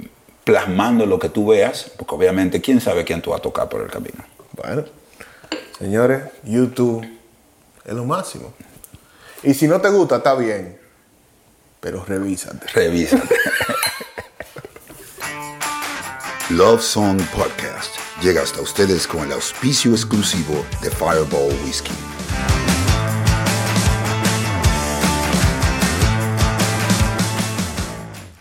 plasmando 0.44 1.06
lo 1.06 1.20
que 1.20 1.30
tú 1.30 1.48
veas, 1.48 1.92
porque 1.98 2.16
obviamente 2.16 2.60
quién 2.62 2.82
sabe 2.82 3.04
quién 3.06 3.22
tú 3.22 3.30
vas 3.30 3.40
a 3.40 3.44
tocar 3.44 3.70
por 3.70 3.82
el 3.82 3.90
camino. 3.92 4.24
Bueno, 4.54 4.86
señores, 5.78 6.24
YouTube 6.44 7.06
es 7.86 7.94
lo 7.94 8.06
máximo. 8.06 8.54
Y 9.44 9.54
si 9.54 9.68
no 9.68 9.80
te 9.80 9.90
gusta, 9.90 10.18
está 10.18 10.34
bien, 10.36 10.80
pero 11.82 12.06
revísate. 12.06 12.68
Revísate. 12.74 13.36
Love 16.52 16.82
Song 16.82 17.20
Podcast 17.34 17.96
llega 18.22 18.42
hasta 18.42 18.62
ustedes 18.62 19.08
con 19.08 19.24
el 19.24 19.32
auspicio 19.32 19.92
exclusivo 19.92 20.66
de 20.82 20.92
Fireball 20.92 21.52
Whiskey. 21.66 22.11